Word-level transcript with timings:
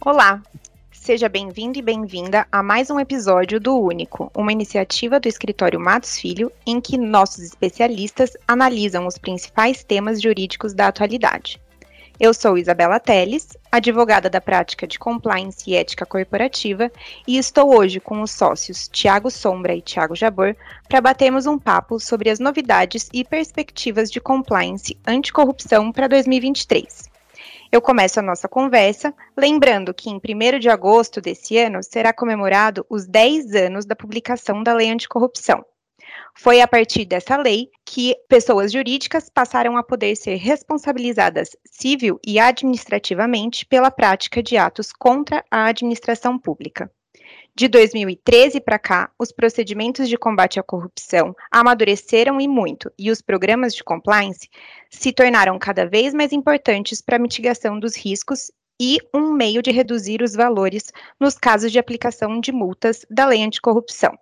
Olá, 0.00 0.40
seja 0.92 1.28
bem-vindo 1.28 1.76
e 1.76 1.82
bem-vinda 1.82 2.46
a 2.52 2.62
mais 2.62 2.88
um 2.88 3.00
episódio 3.00 3.58
do 3.58 3.76
Único, 3.76 4.30
uma 4.32 4.52
iniciativa 4.52 5.18
do 5.18 5.26
escritório 5.26 5.80
Matos 5.80 6.16
Filho 6.16 6.52
em 6.64 6.80
que 6.80 6.96
nossos 6.96 7.40
especialistas 7.40 8.36
analisam 8.46 9.08
os 9.08 9.18
principais 9.18 9.82
temas 9.82 10.22
jurídicos 10.22 10.72
da 10.72 10.86
atualidade. 10.86 11.60
Eu 12.20 12.32
sou 12.32 12.56
Isabela 12.56 13.00
Teles, 13.00 13.48
advogada 13.72 14.30
da 14.30 14.40
prática 14.40 14.86
de 14.86 15.00
compliance 15.00 15.68
e 15.68 15.74
ética 15.74 16.06
corporativa, 16.06 16.92
e 17.26 17.36
estou 17.36 17.76
hoje 17.76 17.98
com 17.98 18.22
os 18.22 18.30
sócios 18.30 18.86
Tiago 18.86 19.32
Sombra 19.32 19.74
e 19.74 19.82
Tiago 19.82 20.14
Jabor 20.14 20.56
para 20.88 21.00
batermos 21.00 21.44
um 21.44 21.58
papo 21.58 21.98
sobre 21.98 22.30
as 22.30 22.38
novidades 22.38 23.08
e 23.12 23.24
perspectivas 23.24 24.12
de 24.12 24.20
compliance 24.20 24.96
anticorrupção 25.04 25.90
para 25.90 26.06
2023. 26.06 27.07
Eu 27.70 27.82
começo 27.82 28.18
a 28.18 28.22
nossa 28.22 28.48
conversa 28.48 29.14
lembrando 29.36 29.92
que 29.92 30.08
em 30.08 30.16
1 30.16 30.58
de 30.58 30.70
agosto 30.70 31.20
desse 31.20 31.58
ano 31.58 31.82
será 31.82 32.14
comemorado 32.14 32.86
os 32.88 33.06
10 33.06 33.54
anos 33.54 33.84
da 33.84 33.94
publicação 33.94 34.62
da 34.62 34.72
Lei 34.72 34.88
Anticorrupção. 34.90 35.62
Foi 36.34 36.62
a 36.62 36.68
partir 36.68 37.04
dessa 37.04 37.36
lei 37.36 37.68
que 37.84 38.14
pessoas 38.26 38.72
jurídicas 38.72 39.28
passaram 39.28 39.76
a 39.76 39.82
poder 39.82 40.16
ser 40.16 40.36
responsabilizadas 40.36 41.50
civil 41.66 42.18
e 42.26 42.40
administrativamente 42.40 43.66
pela 43.66 43.90
prática 43.90 44.42
de 44.42 44.56
atos 44.56 44.90
contra 44.90 45.44
a 45.50 45.66
administração 45.66 46.38
pública. 46.38 46.90
De 47.58 47.66
2013 47.66 48.60
para 48.60 48.78
cá, 48.78 49.10
os 49.18 49.32
procedimentos 49.32 50.08
de 50.08 50.16
combate 50.16 50.60
à 50.60 50.62
corrupção 50.62 51.34
amadureceram 51.50 52.40
e 52.40 52.46
muito, 52.46 52.88
e 52.96 53.10
os 53.10 53.20
programas 53.20 53.74
de 53.74 53.82
compliance 53.82 54.48
se 54.88 55.10
tornaram 55.10 55.58
cada 55.58 55.84
vez 55.84 56.14
mais 56.14 56.32
importantes 56.32 57.02
para 57.02 57.16
a 57.16 57.18
mitigação 57.18 57.80
dos 57.80 57.96
riscos 57.96 58.52
e 58.80 58.98
um 59.12 59.32
meio 59.32 59.60
de 59.60 59.72
reduzir 59.72 60.22
os 60.22 60.34
valores 60.34 60.92
nos 61.18 61.34
casos 61.34 61.72
de 61.72 61.80
aplicação 61.80 62.38
de 62.38 62.52
multas 62.52 63.04
da 63.10 63.26
lei 63.26 63.42
anticorrupção. 63.42 64.16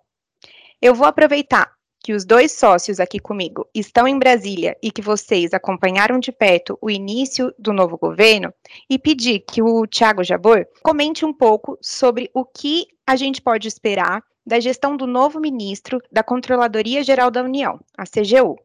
Eu 0.81 0.95
vou 0.95 1.05
aproveitar 1.05 1.76
que 1.99 2.13
os 2.13 2.25
dois 2.25 2.51
sócios 2.51 2.99
aqui 2.99 3.19
comigo 3.19 3.67
estão 3.73 4.07
em 4.07 4.17
Brasília 4.17 4.77
e 4.81 4.91
que 4.91 5.01
vocês 5.01 5.53
acompanharam 5.53 6.19
de 6.19 6.31
perto 6.31 6.77
o 6.81 6.89
início 6.89 7.53
do 7.57 7.73
novo 7.73 7.97
governo 7.97 8.53
e 8.89 8.97
pedir 8.97 9.39
que 9.39 9.61
o 9.61 9.85
Tiago 9.85 10.23
Jabor 10.23 10.65
comente 10.83 11.25
um 11.25 11.33
pouco 11.33 11.77
sobre 11.81 12.29
o 12.33 12.45
que 12.45 12.85
a 13.05 13.15
gente 13.15 13.41
pode 13.41 13.67
esperar 13.67 14.23
da 14.45 14.59
gestão 14.59 14.95
do 14.95 15.05
novo 15.05 15.39
ministro 15.39 16.01
da 16.11 16.23
Controladoria 16.23 17.03
Geral 17.03 17.29
da 17.29 17.43
União, 17.43 17.79
a 17.97 18.05
CGU. 18.05 18.55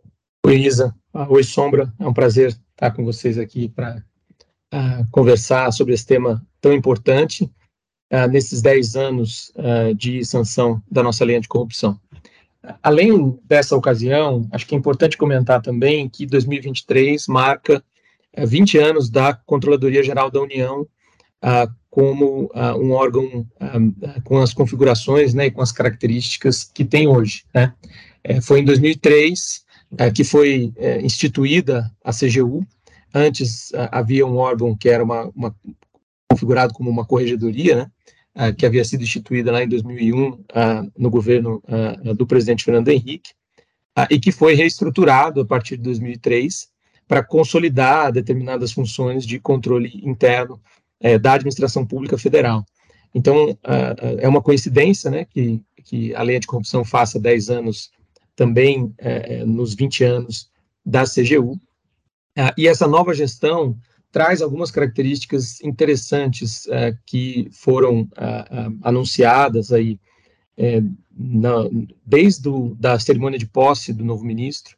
Oi, 0.47 0.57
Isa. 0.57 0.95
Ah, 1.13 1.27
oi, 1.29 1.43
Sombra. 1.43 1.93
É 1.99 2.07
um 2.07 2.15
prazer 2.15 2.57
estar 2.71 2.93
com 2.93 3.05
vocês 3.05 3.39
aqui 3.39 3.69
para 3.69 4.03
uh, 4.73 5.07
conversar 5.11 5.73
sobre 5.73 5.95
esse 5.95 6.07
tema 6.07 6.45
tão 6.61 6.73
importante 6.73 7.45
uh, 8.13 8.29
nesses 8.31 8.63
10 8.63 8.97
anos 8.97 9.53
uh, 9.57 9.95
de 9.95 10.25
sanção 10.25 10.83
da 10.91 11.03
nossa 11.03 11.25
lei 11.25 11.37
anticorrupção. 11.37 12.01
Além 12.83 13.39
dessa 13.45 13.77
ocasião, 13.77 14.49
acho 14.53 14.67
que 14.67 14.75
é 14.75 14.79
importante 14.79 15.17
comentar 15.17 15.61
também 15.61 16.09
que 16.09 16.27
2023 16.27 17.27
marca 17.27 17.83
20 18.37 18.79
eh, 18.79 18.83
anos 18.83 19.11
da 19.11 19.35
Controladoria 19.35 20.03
Geral 20.03 20.31
da 20.31 20.41
União 20.41 20.87
ah, 21.41 21.69
como 21.91 22.49
ah, 22.55 22.77
um 22.77 22.93
órgão 22.93 23.45
ah, 23.59 24.21
com 24.25 24.39
as 24.39 24.55
configurações 24.55 25.35
né, 25.35 25.47
e 25.47 25.51
com 25.51 25.61
as 25.61 25.73
características 25.73 26.65
que 26.65 26.85
tem 26.85 27.09
hoje. 27.09 27.45
Né? 27.53 27.75
Eh, 28.23 28.41
foi 28.41 28.61
em 28.61 28.65
2003 28.65 29.65
eh, 29.99 30.11
que 30.13 30.23
foi 30.23 30.73
instituída 31.03 31.91
a 32.05 32.13
CGU. 32.13 32.65
Antes 33.15 33.73
havia 33.91 34.25
um 34.27 34.37
órgão 34.37 34.75
que 34.75 34.89
era 34.89 35.05
uma, 35.05 35.31
uma 35.37 35.55
configurado 36.31 36.73
como 36.73 36.89
uma 36.89 37.05
corregedoria, 37.05 37.77
né? 37.77 37.91
Uh, 38.37 38.55
que 38.57 38.67
havia 38.67 38.85
sido 38.85 39.03
instituída 39.03 39.53
lá 39.53 39.63
em 39.63 39.69
2001 39.69 40.31
uh, 40.31 40.45
ah, 40.55 40.87
no 40.97 41.11
governo 41.11 41.63
uh, 41.69 42.15
do 42.15 42.27
presidente 42.27 42.65
Fernando 42.65 42.89
Henrique, 42.89 43.31
e 44.11 44.19
que 44.19 44.33
foi 44.33 44.55
reestruturado 44.55 45.43
a 45.43 45.45
partir 45.45 45.77
de 45.77 45.83
2003 45.83 46.73
para 47.07 47.23
consolidar 47.23 48.11
determinadas 48.11 48.73
funções 48.73 49.27
de 49.27 49.39
controle 49.39 50.01
interno 50.03 50.59
eh, 50.99 51.19
da 51.19 51.35
administração 51.35 51.85
pública 51.85 52.17
federal. 52.17 52.65
Então, 53.15 53.59
é 54.19 54.27
uma 54.27 54.41
coincidência 54.41 55.11
né, 55.11 55.27
que, 55.27 55.61
que 55.85 56.15
a 56.15 56.23
lei 56.23 56.37
anticorrupção 56.37 56.83
faça 56.83 57.21
10 57.21 57.51
anos 57.51 57.91
também 58.35 58.95
eh, 58.97 59.41
eh, 59.41 59.45
nos 59.45 59.75
20 59.75 60.05
anos 60.05 60.49
da 60.87 61.05
CGU, 61.05 61.61
e 62.57 62.67
essa 62.67 62.89
nova 62.89 63.13
gestão 63.13 63.77
traz 64.13 64.43
algumas 64.43 64.71
características 64.71 65.61
interessantes 65.63 66.67
uh, 66.67 66.97
que 67.07 67.49
foram 67.51 68.03
uh, 68.03 68.05
uh, 68.05 68.79
anunciadas 68.83 69.73
aí 69.73 69.99
na, 71.11 71.51
desde 72.05 72.43
do, 72.43 72.75
da 72.75 72.99
cerimônia 72.99 73.39
de 73.39 73.47
posse 73.47 73.91
do 73.91 74.05
novo 74.05 74.23
ministro, 74.23 74.77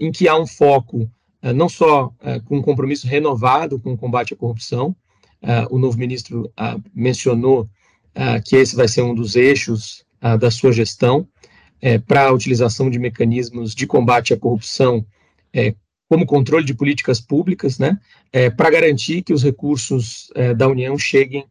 em 0.00 0.10
que 0.10 0.26
há 0.26 0.36
um 0.36 0.46
foco 0.46 1.08
não 1.54 1.68
só 1.68 2.10
com 2.46 2.56
um 2.56 2.62
compromisso 2.62 3.06
renovado 3.06 3.78
com 3.78 3.92
o 3.92 3.96
combate 3.96 4.32
à 4.32 4.36
corrupção, 4.36 4.96
o 5.70 5.78
novo 5.78 5.98
ministro 5.98 6.50
mencionou 6.94 7.68
que 8.44 8.56
esse 8.56 8.74
vai 8.74 8.88
ser 8.88 9.02
um 9.02 9.14
dos 9.14 9.36
eixos 9.36 10.02
da 10.40 10.50
sua 10.50 10.72
gestão 10.72 11.28
para 12.08 12.28
a 12.28 12.32
utilização 12.32 12.88
de 12.90 12.98
mecanismos 12.98 13.74
de 13.74 13.86
combate 13.86 14.32
à 14.32 14.36
corrupção 14.36 15.06
como 16.08 16.26
controle 16.26 16.64
de 16.64 16.74
políticas 16.74 17.20
públicas, 17.20 17.78
né, 17.78 17.98
é, 18.32 18.48
para 18.48 18.70
garantir 18.70 19.22
que 19.22 19.32
os 19.32 19.42
recursos 19.42 20.30
é, 20.34 20.54
da 20.54 20.68
União 20.68 20.96
cheguem 20.98 21.44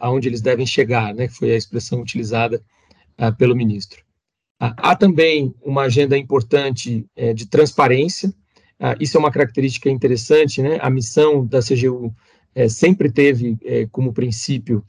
aonde 0.00 0.28
eles 0.28 0.40
devem 0.40 0.64
chegar, 0.64 1.12
né, 1.12 1.26
que 1.26 1.34
foi 1.34 1.50
a 1.50 1.56
expressão 1.56 2.00
utilizada 2.00 2.62
a, 3.18 3.32
pelo 3.32 3.56
ministro. 3.56 4.00
há 4.60 4.94
também 4.94 5.52
uma 5.60 5.82
agenda 5.82 6.16
importante 6.16 7.04
é, 7.16 7.34
de 7.34 7.46
transparência, 7.46 8.32
isso 9.00 9.16
é 9.16 9.20
uma 9.20 9.32
característica 9.32 9.90
interessante, 9.90 10.62
né, 10.62 10.78
a 10.80 10.88
missão 10.88 11.44
da 11.44 11.58
CGU 11.58 12.14
é, 12.54 12.68
sempre 12.70 13.10
teve 13.10 13.58
é, 13.64 13.86
como 13.92 14.14
princípio 14.14 14.82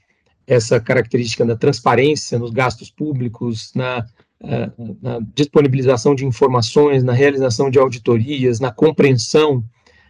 essa 0.47 0.79
característica 0.79 1.45
da 1.45 1.57
transparência 1.57 2.39
nos 2.39 2.51
gastos 2.51 2.89
públicos, 2.89 3.73
na 3.75 4.05
na 5.01 5.19
disponibilização 5.33 6.13
de 6.13 6.25
informações, 6.25 7.03
na 7.03 7.13
realização 7.13 7.69
de 7.69 7.79
auditorias, 7.79 8.59
na 8.59 8.71
compreensão 8.71 9.63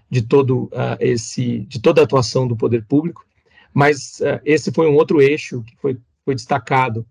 de 0.09 0.21
todo 0.21 0.65
uh, 0.65 0.97
esse, 0.99 1.59
de 1.61 1.79
toda 1.79 2.01
a 2.01 2.03
atuação 2.03 2.47
do 2.47 2.55
poder 2.55 2.85
público, 2.85 3.25
mas 3.73 4.19
uh, 4.21 4.39
esse 4.45 4.71
foi 4.71 4.87
um 4.87 4.95
outro 4.95 5.21
eixo 5.21 5.61
que 5.63 5.75
foi, 5.77 5.97
foi 6.23 6.35
destacado 6.35 7.05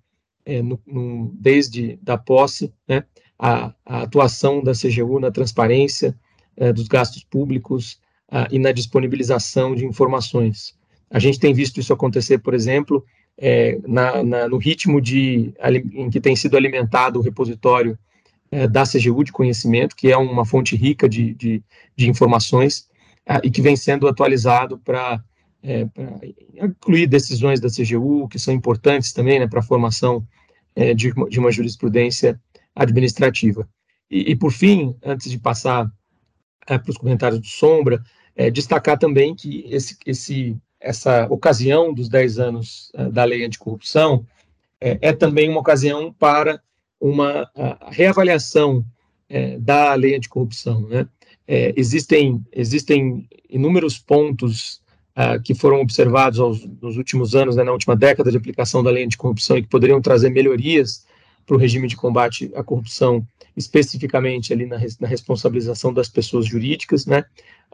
é, 0.44 0.62
no, 0.62 0.81
no, 0.87 1.31
desde 1.34 1.99
da 2.03 2.16
posse, 2.16 2.72
né, 2.88 3.05
a, 3.38 3.75
a, 3.84 4.03
atuação 4.03 4.62
da 4.62 4.72
CGU 4.72 5.21
na 5.21 5.31
transparência 5.31 6.16
é, 6.56 6.72
dos 6.72 6.88
gastos 6.88 7.25
públicos 7.25 8.00
e 8.50 8.59
na 8.59 8.72
disponibilização 8.72 9.72
de 9.72 9.87
informações. 9.87 10.76
A 11.09 11.21
gente 11.21 11.38
tem 11.38 11.55
visto 11.55 11.78
isso 11.78 11.93
acontecer, 11.93 12.38
por 12.38 12.55
exemplo, 12.55 13.05
é, 13.38 13.78
na, 13.86 14.22
na, 14.22 14.48
no 14.48 14.56
ritmo 14.56 15.00
de, 15.00 15.52
em 15.92 16.08
que 16.08 16.20
tem 16.20 16.34
sido 16.34 16.56
alimentado 16.56 17.19
o 17.19 17.22
repositório 17.22 17.98
é, 18.50 18.66
da 18.66 18.84
CGU 18.84 19.24
de 19.24 19.32
conhecimento, 19.32 19.97
que 19.97 20.10
é 20.10 20.16
uma 20.16 20.44
fonte 20.44 20.76
rica 20.76 21.08
de, 21.08 21.34
de, 21.34 21.62
de 21.96 22.08
informações 22.08 22.88
é, 23.26 23.41
e 23.42 23.50
que 23.50 23.60
vem 23.60 23.76
sendo 23.76 24.08
atualizado 24.08 24.78
para 24.78 25.22
é, 25.62 25.86
incluir 26.62 27.06
decisões 27.06 27.60
da 27.60 27.69
CGU, 27.69 28.28
que 28.28 28.38
são 28.38 28.54
importantes 28.54 29.12
também 29.12 29.41
né, 29.41 29.46
para 29.46 29.60
a 29.60 29.64
formação 29.64 30.26
é, 30.75 30.94
de, 30.94 31.12
de, 31.28 31.41
uma 31.41 31.50
jurisprudência 31.50 32.40
administrativa. 32.75 33.69
E, 34.11 34.31
e, 34.31 34.37
por 34.37 34.52
fim, 34.52 34.96
antes 35.05 35.31
de 35.31 35.38
passar 35.38 35.90
é, 36.69 36.78
para 36.78 36.90
os 36.90 36.96
comentários 36.96 37.40
do 37.40 37.46
Sombra, 37.46 38.02
destacar 38.52 38.99
também 38.99 39.34
que 39.34 39.64
esse, 39.70 39.96
esse 40.05 40.55
essa 40.81 41.26
ocasião 41.31 41.93
dos 41.93 42.08
10 42.08 42.38
anos 42.38 42.93
uh, 42.94 43.11
da 43.11 43.25
lei 43.25 43.44
anticorrupção 43.44 44.26
é, 44.81 44.99
é, 45.00 45.12
também 45.12 45.49
uma 45.49 45.61
ocasião 45.61 46.12
para 46.12 46.61
uma 47.00 47.50
reavaliação 47.90 48.84
é, 49.28 49.58
da 49.58 49.94
lei 49.94 50.14
anticorrupção. 50.14 50.82
Né? 50.82 51.06
É, 51.46 51.73
existem, 51.76 52.44
existem 52.52 53.28
inúmeros 53.49 53.99
pontos 53.99 54.81
uh, 55.17 55.40
que 55.43 55.55
foram 55.55 55.81
observados 55.81 56.38
aos, 56.38 56.67
nos 56.81 56.96
últimos 56.96 57.34
anos, 57.34 57.56
né, 57.56 57.64
na 57.64 57.73
última 57.73 57.96
década 57.96 58.31
de 58.31 58.37
aplicação 58.37 58.82
da 58.82 58.90
lei 58.90 59.05
anticorrupção 59.05 59.56
e 59.56 59.62
que 59.62 59.69
poderiam 59.69 60.00
trazer 60.00 60.31
melhorias 60.31 61.06
para 61.46 61.56
o 61.56 61.58
regime 61.58 61.87
de 61.87 61.96
combate 61.96 62.50
à 62.55 62.62
corrupção, 62.62 63.26
especificamente 63.56 64.52
ali 64.52 64.67
na, 64.67 64.78
na 65.00 65.08
responsabilização 65.08 65.93
das 65.93 66.08
pessoas 66.08 66.46
jurídicas. 66.46 67.06
Né? 67.06 67.25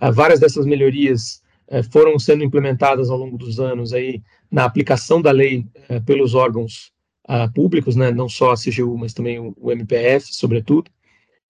Uh, 0.00 0.12
várias 0.12 0.40
dessas 0.40 0.66
melhorias 0.66 1.42
foram 1.90 2.18
sendo 2.18 2.44
implementadas 2.44 3.08
ao 3.08 3.16
longo 3.16 3.38
dos 3.38 3.60
anos 3.60 3.92
aí 3.92 4.20
na 4.50 4.64
aplicação 4.64 5.22
da 5.22 5.30
lei 5.30 5.64
é, 5.88 6.00
pelos 6.00 6.34
órgãos 6.34 6.92
ah, 7.26 7.48
públicos, 7.48 7.94
né, 7.96 8.10
não 8.10 8.28
só 8.28 8.52
a 8.52 8.56
CGU, 8.56 8.98
mas 8.98 9.14
também 9.14 9.38
o, 9.38 9.72
MPF, 9.72 10.34
sobretudo. 10.34 10.90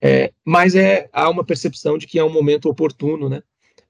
É, 0.01 0.33
mas 0.45 0.75
é, 0.75 1.09
há 1.13 1.31
uma 1.31 1.45
percepção 1.45 1.97
de 1.97 2.07
que 2.07 2.19
é 2.19 2.25
um 2.25 2.33
momento 2.33 2.69
oportuno 2.69 3.29
né, 3.29 3.43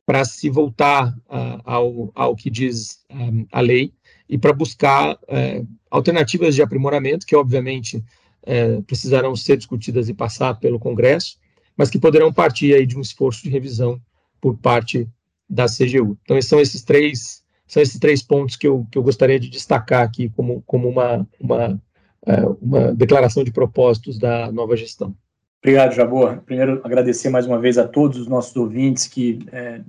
para 0.07 0.25
se 0.25 0.49
voltar 0.49 1.15
ah, 1.29 1.61
ao, 1.65 2.13
ao 2.15 2.37
que 2.37 2.49
diz 2.49 3.05
ah, 3.11 3.59
a 3.59 3.61
lei 3.61 3.93
e 4.29 4.39
para 4.39 4.53
buscar 4.53 5.19
é, 5.29 5.63
alternativas 5.91 6.55
de 6.55 6.63
aprimoramento, 6.63 7.27
que 7.27 7.37
obviamente 7.37 8.03
é, 8.45 8.81
precisarão 8.83 9.35
ser 9.37 9.57
discutidas 9.57 10.09
e 10.09 10.15
passar 10.15 10.55
pelo 10.55 10.79
Congresso, 10.79 11.39
mas 11.77 11.91
que 11.91 11.99
poderão 11.99 12.33
partir 12.33 12.75
aí 12.75 12.87
de 12.87 12.97
um 12.97 13.01
esforço 13.01 13.43
de 13.43 13.51
revisão 13.51 14.01
por 14.41 14.57
parte 14.57 15.09
da 15.53 15.67
CGU. 15.67 16.17
Então, 16.23 16.39
esses 16.39 16.49
são 16.49 16.59
esses 16.59 16.83
três, 16.83 17.45
são 17.67 17.83
esses 17.83 17.99
três 18.01 18.23
pontos 18.23 18.57
que 18.57 18.67
eu, 18.67 18.87
que 18.91 18.97
eu 18.97 19.03
gostaria 19.03 19.39
de 19.39 19.51
destacar 19.51 20.03
aqui 20.03 20.31
como, 20.31 20.63
como 20.67 20.89
uma, 20.89 21.29
uma, 21.39 21.83
é, 22.27 22.41
uma 22.61 22.95
declaração 22.95 23.45
de 23.45 23.53
propósitos 23.53 24.19
da 24.19 24.51
nova 24.51 24.75
gestão. 24.75 25.15
Obrigado, 25.63 25.95
Jabor. 25.95 26.39
Primeiro, 26.47 26.81
agradecer 26.83 27.29
mais 27.29 27.47
uma 27.47 27.59
vez 27.59 27.77
a 27.77 27.87
todos 27.87 28.19
os 28.19 28.27
nossos 28.27 28.57
ouvintes 28.57 29.07
que 29.07 29.41
é, 29.53 29.83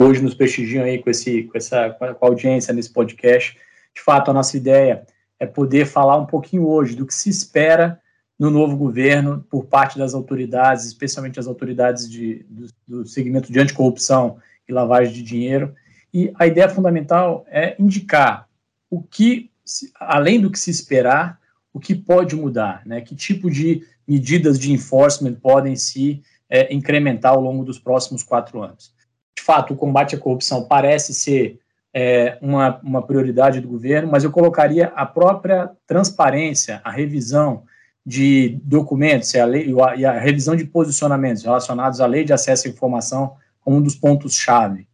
hoje 0.00 0.22
nos 0.22 0.34
prestigiam 0.34 0.84
aí 0.84 0.98
com, 0.98 1.10
esse, 1.10 1.42
com 1.44 1.58
essa 1.58 1.90
com 1.90 2.04
a 2.04 2.16
audiência 2.20 2.72
nesse 2.72 2.92
podcast. 2.92 3.58
De 3.92 4.00
fato, 4.00 4.30
a 4.30 4.34
nossa 4.34 4.56
ideia 4.56 5.04
é 5.38 5.46
poder 5.46 5.84
falar 5.84 6.16
um 6.16 6.26
pouquinho 6.26 6.66
hoje 6.66 6.94
do 6.94 7.04
que 7.04 7.12
se 7.12 7.28
espera 7.28 8.00
no 8.38 8.50
novo 8.50 8.76
governo 8.76 9.44
por 9.50 9.66
parte 9.66 9.98
das 9.98 10.14
autoridades, 10.14 10.86
especialmente 10.86 11.40
as 11.40 11.48
autoridades 11.48 12.08
de, 12.08 12.46
do, 12.48 12.66
do 12.86 13.06
segmento 13.06 13.52
de 13.52 13.58
anticorrupção 13.58 14.38
e 14.70 14.74
lavagem 14.74 15.12
de 15.12 15.22
dinheiro. 15.22 15.74
E 16.12 16.32
a 16.38 16.46
ideia 16.46 16.68
fundamental 16.68 17.44
é 17.48 17.76
indicar 17.78 18.48
o 18.88 19.02
que, 19.02 19.50
além 19.98 20.40
do 20.40 20.50
que 20.50 20.58
se 20.58 20.70
esperar, 20.70 21.38
o 21.72 21.78
que 21.78 21.94
pode 21.94 22.34
mudar, 22.34 22.82
né? 22.84 23.00
Que 23.00 23.14
tipo 23.14 23.50
de 23.50 23.82
medidas 24.06 24.58
de 24.58 24.72
enforcement 24.72 25.34
podem 25.34 25.76
se 25.76 26.22
é, 26.48 26.74
incrementar 26.74 27.32
ao 27.32 27.40
longo 27.40 27.64
dos 27.64 27.78
próximos 27.78 28.22
quatro 28.22 28.60
anos? 28.62 28.92
De 29.36 29.42
fato, 29.42 29.72
o 29.72 29.76
combate 29.76 30.16
à 30.16 30.18
corrupção 30.18 30.64
parece 30.64 31.14
ser 31.14 31.60
é, 31.94 32.36
uma, 32.40 32.80
uma 32.82 33.02
prioridade 33.02 33.60
do 33.60 33.68
governo, 33.68 34.10
mas 34.10 34.24
eu 34.24 34.30
colocaria 34.30 34.86
a 34.96 35.06
própria 35.06 35.70
transparência, 35.86 36.80
a 36.82 36.90
revisão 36.90 37.64
de 38.04 38.58
documentos 38.64 39.32
e 39.34 39.38
a, 39.38 39.44
lei, 39.44 39.72
e 39.96 40.04
a 40.04 40.18
revisão 40.18 40.56
de 40.56 40.64
posicionamentos 40.64 41.44
relacionados 41.44 42.00
à 42.00 42.06
lei 42.06 42.24
de 42.24 42.32
acesso 42.32 42.66
à 42.66 42.70
informação 42.70 43.36
como 43.60 43.76
um 43.76 43.82
dos 43.82 43.94
pontos-chave. 43.94 44.86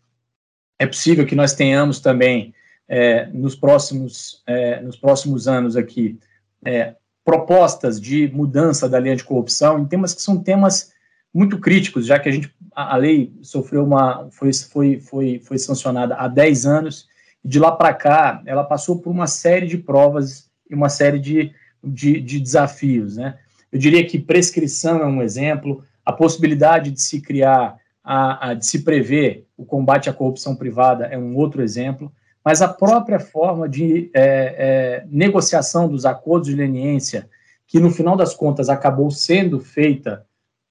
É 0.78 0.86
possível 0.86 1.26
que 1.26 1.34
nós 1.34 1.54
tenhamos 1.54 2.00
também, 2.00 2.54
é, 2.88 3.26
nos, 3.26 3.54
próximos, 3.56 4.42
é, 4.46 4.80
nos 4.80 4.96
próximos 4.96 5.48
anos 5.48 5.76
aqui, 5.76 6.18
é, 6.64 6.94
propostas 7.24 8.00
de 8.00 8.28
mudança 8.28 8.88
da 8.88 8.98
lei 8.98 9.12
anticorrupção 9.12 9.78
em 9.78 9.86
temas 9.86 10.14
que 10.14 10.22
são 10.22 10.42
temas 10.42 10.92
muito 11.34 11.58
críticos, 11.58 12.06
já 12.06 12.18
que 12.18 12.28
a 12.28 12.32
gente 12.32 12.54
a, 12.74 12.96
lei 12.96 13.32
sofreu 13.42 13.84
uma 13.84 14.28
foi, 14.30 14.52
foi, 14.52 15.00
foi, 15.00 15.40
foi 15.44 15.58
sancionada 15.58 16.14
há 16.14 16.28
10 16.28 16.66
anos 16.66 17.08
e 17.44 17.48
de 17.48 17.58
lá 17.58 17.72
para 17.72 17.92
cá 17.92 18.42
ela 18.46 18.64
passou 18.64 19.00
por 19.00 19.10
uma 19.10 19.26
série 19.26 19.66
de 19.66 19.76
provas 19.76 20.48
e 20.70 20.74
uma 20.74 20.88
série 20.88 21.18
de, 21.18 21.52
de, 21.82 22.20
de 22.20 22.40
desafios, 22.40 23.16
né? 23.16 23.38
Eu 23.72 23.78
diria 23.78 24.06
que 24.06 24.18
prescrição 24.18 25.00
é 25.00 25.06
um 25.06 25.22
exemplo, 25.22 25.84
a 26.04 26.12
possibilidade 26.12 26.90
de 26.90 27.02
se 27.02 27.20
criar, 27.20 27.76
a, 28.06 28.50
a, 28.50 28.54
de 28.54 28.64
se 28.64 28.84
prever 28.84 29.48
o 29.56 29.64
combate 29.64 30.08
à 30.08 30.12
corrupção 30.12 30.54
privada 30.54 31.06
é 31.06 31.18
um 31.18 31.34
outro 31.34 31.60
exemplo, 31.60 32.12
mas 32.44 32.62
a 32.62 32.68
própria 32.68 33.18
forma 33.18 33.68
de 33.68 34.08
é, 34.14 34.22
é, 34.22 35.06
negociação 35.10 35.88
dos 35.88 36.06
acordos 36.06 36.48
de 36.48 36.54
leniência, 36.54 37.28
que 37.66 37.80
no 37.80 37.90
final 37.90 38.16
das 38.16 38.32
contas 38.32 38.68
acabou 38.68 39.10
sendo 39.10 39.58
feita, 39.58 40.24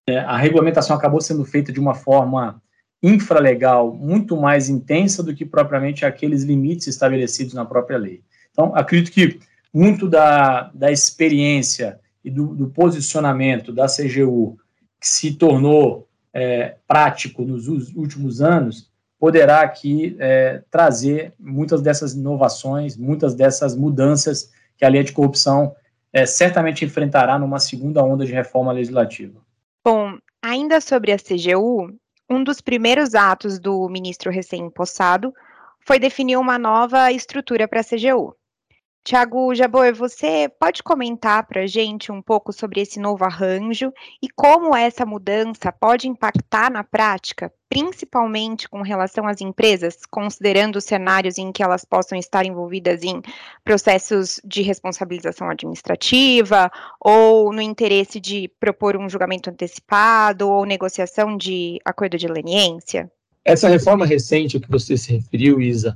é, 0.08 0.18
a 0.20 0.38
regulamentação 0.38 0.96
acabou 0.96 1.20
sendo 1.20 1.44
feita 1.44 1.74
de 1.74 1.80
uma 1.80 1.94
forma 1.94 2.62
infralegal 3.04 3.94
muito 3.94 4.38
mais 4.38 4.70
intensa 4.70 5.22
do 5.22 5.36
que 5.36 5.46
propriamente 5.46 6.06
aqueles 6.06 6.44
limites 6.44 6.88
estabelecidos 6.88 7.54
na 7.54 7.66
própria 7.66 7.98
lei. 7.98 8.24
Então, 8.52 8.74
acredito 8.74 9.12
que 9.12 9.40
muito 9.74 10.08
da, 10.08 10.72
da 10.74 10.90
experiência 10.90 12.00
e 12.24 12.32
do, 12.32 12.56
do 12.56 12.70
posicionamento 12.70 13.74
da 13.74 13.88
CGU, 13.88 14.58
que 15.02 15.08
se 15.10 15.34
tornou 15.34 16.08
é, 16.36 16.76
prático 16.86 17.44
nos 17.44 17.68
últimos 17.96 18.42
anos, 18.42 18.92
poderá 19.18 19.62
aqui 19.62 20.18
é, 20.20 20.62
trazer 20.70 21.34
muitas 21.40 21.82
dessas 21.82 22.14
inovações, 22.14 22.98
muitas 22.98 23.34
dessas 23.34 23.74
mudanças 23.74 24.52
que 24.78 24.84
a 24.84 24.90
lei 24.90 25.02
de 25.02 25.14
corrupção 25.14 25.74
é, 26.12 26.26
certamente 26.26 26.84
enfrentará 26.84 27.40
numa 27.40 27.58
segunda 27.58 28.04
onda 28.04 28.26
de 28.26 28.34
reforma 28.34 28.74
legislativa. 28.74 29.40
Bom, 29.84 30.18
ainda 30.44 30.82
sobre 30.82 31.14
a 31.14 31.18
CGU, 31.18 31.96
um 32.30 32.44
dos 32.44 32.60
primeiros 32.60 33.16
atos 33.16 33.58
do 33.58 33.88
ministro 33.88 34.30
recém-impossado 34.30 35.34
foi 35.80 36.00
definir 36.00 36.36
uma 36.36 36.60
nova 36.60 37.12
estrutura 37.14 37.66
para 37.66 37.80
a 37.80 37.84
CGU. 37.84 38.36
Tiago 39.06 39.54
Jabor, 39.54 39.94
você 39.94 40.50
pode 40.60 40.82
comentar 40.82 41.46
para 41.46 41.62
a 41.62 41.68
gente 41.68 42.12
um 42.12 42.24
pouco 42.24 42.52
sobre 42.52 42.82
esse 42.82 43.00
novo 43.00 43.24
arranjo 43.24 43.94
e 44.20 44.28
como 44.28 44.76
essa 44.76 45.06
mudança 45.06 45.72
pode 45.72 46.08
impactar 46.08 46.72
na 46.72 46.84
prática, 46.84 47.54
principalmente 47.70 48.68
com 48.68 48.82
relação 48.82 49.28
às 49.28 49.42
empresas, 49.42 49.98
considerando 50.10 50.78
os 50.78 50.86
cenários 50.86 51.38
em 51.38 51.52
que 51.52 51.62
elas 51.62 51.86
possam 51.86 52.18
estar 52.18 52.48
envolvidas 52.48 53.04
em 53.04 53.22
processos 53.64 54.42
de 54.44 54.64
responsabilização 54.64 55.52
administrativa 55.52 56.72
ou 57.00 57.54
no 57.54 57.62
interesse 57.62 58.20
de 58.20 58.50
propor 58.60 58.98
um 58.98 59.08
julgamento 59.08 59.52
antecipado 59.52 60.50
ou 60.50 60.66
negociação 60.66 61.38
de 61.38 61.80
acordo 61.86 62.18
de 62.18 62.28
leniência? 62.28 63.12
Essa 63.46 63.70
reforma 63.70 64.04
recente 64.04 64.60
que 64.60 64.68
você 64.68 64.98
se 64.98 65.14
referiu, 65.14 65.62
Isa, 65.62 65.96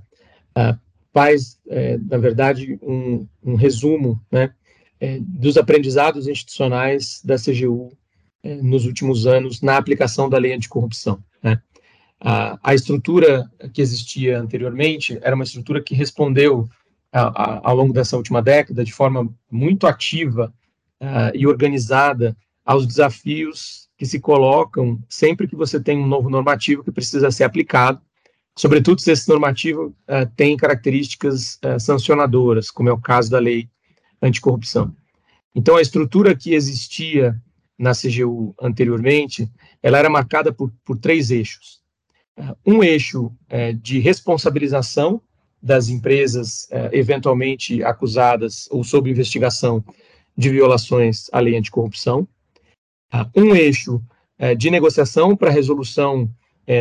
uh, 0.55 0.77
faz, 1.13 1.59
é, 1.67 1.97
na 1.97 2.17
verdade, 2.17 2.79
um, 2.81 3.27
um 3.43 3.55
resumo 3.55 4.21
né, 4.31 4.53
é, 4.99 5.19
dos 5.21 5.57
aprendizados 5.57 6.27
institucionais 6.27 7.21
da 7.23 7.35
CGU 7.35 7.91
é, 8.43 8.55
nos 8.55 8.85
últimos 8.85 9.25
anos 9.25 9.61
na 9.61 9.77
aplicação 9.77 10.29
da 10.29 10.37
lei 10.37 10.53
anticorrupção. 10.53 11.23
Né. 11.41 11.61
A, 12.19 12.59
a, 12.63 12.75
estrutura 12.75 13.49
que 13.73 13.81
existia 13.81 14.39
anteriormente 14.39 15.17
era 15.21 15.35
uma 15.35 15.43
estrutura 15.43 15.81
que 15.81 15.95
respondeu 15.95 16.69
a, 17.11 17.21
a, 17.21 17.69
ao 17.69 17.75
longo 17.75 17.93
dessa 17.93 18.17
última 18.17 18.41
década 18.41 18.83
de 18.83 18.93
forma 18.93 19.27
muito 19.49 19.87
ativa 19.87 20.53
e 21.33 21.47
organizada 21.47 22.35
aos 22.65 22.85
desafios 22.85 23.87
que 23.97 24.05
se 24.05 24.19
colocam 24.19 25.01
sempre 25.07 25.47
que 25.47 25.55
você 25.55 25.79
tem 25.79 25.97
um 25.97 26.05
novo 26.05 26.29
normativo 26.29 26.83
que 26.83 26.91
precisa 26.91 27.31
ser 27.31 27.45
aplicado 27.45 28.01
sobretudo 28.59 28.99
se 28.99 29.09
esse 29.09 29.29
normativo 29.29 29.85
uh, 29.85 30.29
tem 30.35 30.57
características 30.57 31.57
uh, 31.63 31.79
sancionadoras, 31.79 32.69
como 32.69 32.89
é 32.89 32.91
o 32.91 32.99
caso 32.99 33.31
da 33.31 33.39
lei 33.39 33.69
anticorrupção. 34.21 34.93
Então, 35.55 35.77
a 35.77 35.81
estrutura 35.81 36.35
que 36.35 36.53
existia 36.53 37.41
na 37.77 37.93
CGU 37.93 38.53
anteriormente, 38.61 39.49
ela 39.81 39.97
era 39.97 40.09
marcada 40.09 40.51
por, 40.51 40.73
por 40.83 40.97
três 40.97 41.31
eixos. 41.31 41.79
Uh, 42.37 42.53
um 42.65 42.83
eixo 42.83 43.31
de 43.81 43.99
responsabilização 43.99 45.21
das 45.63 45.87
empresas 45.87 46.67
eventualmente 46.91 47.83
acusadas 47.83 48.67
ou 48.71 48.83
sob 48.83 49.09
investigação 49.09 49.83
de 50.37 50.49
violações 50.49 51.29
à 51.31 51.39
lei 51.39 51.55
anticorrupção. 51.57 52.27
um 53.35 53.55
eixo 53.55 54.01
de 54.57 54.69
negociação 54.69 55.35
para 55.35 55.49
resolução 55.49 56.29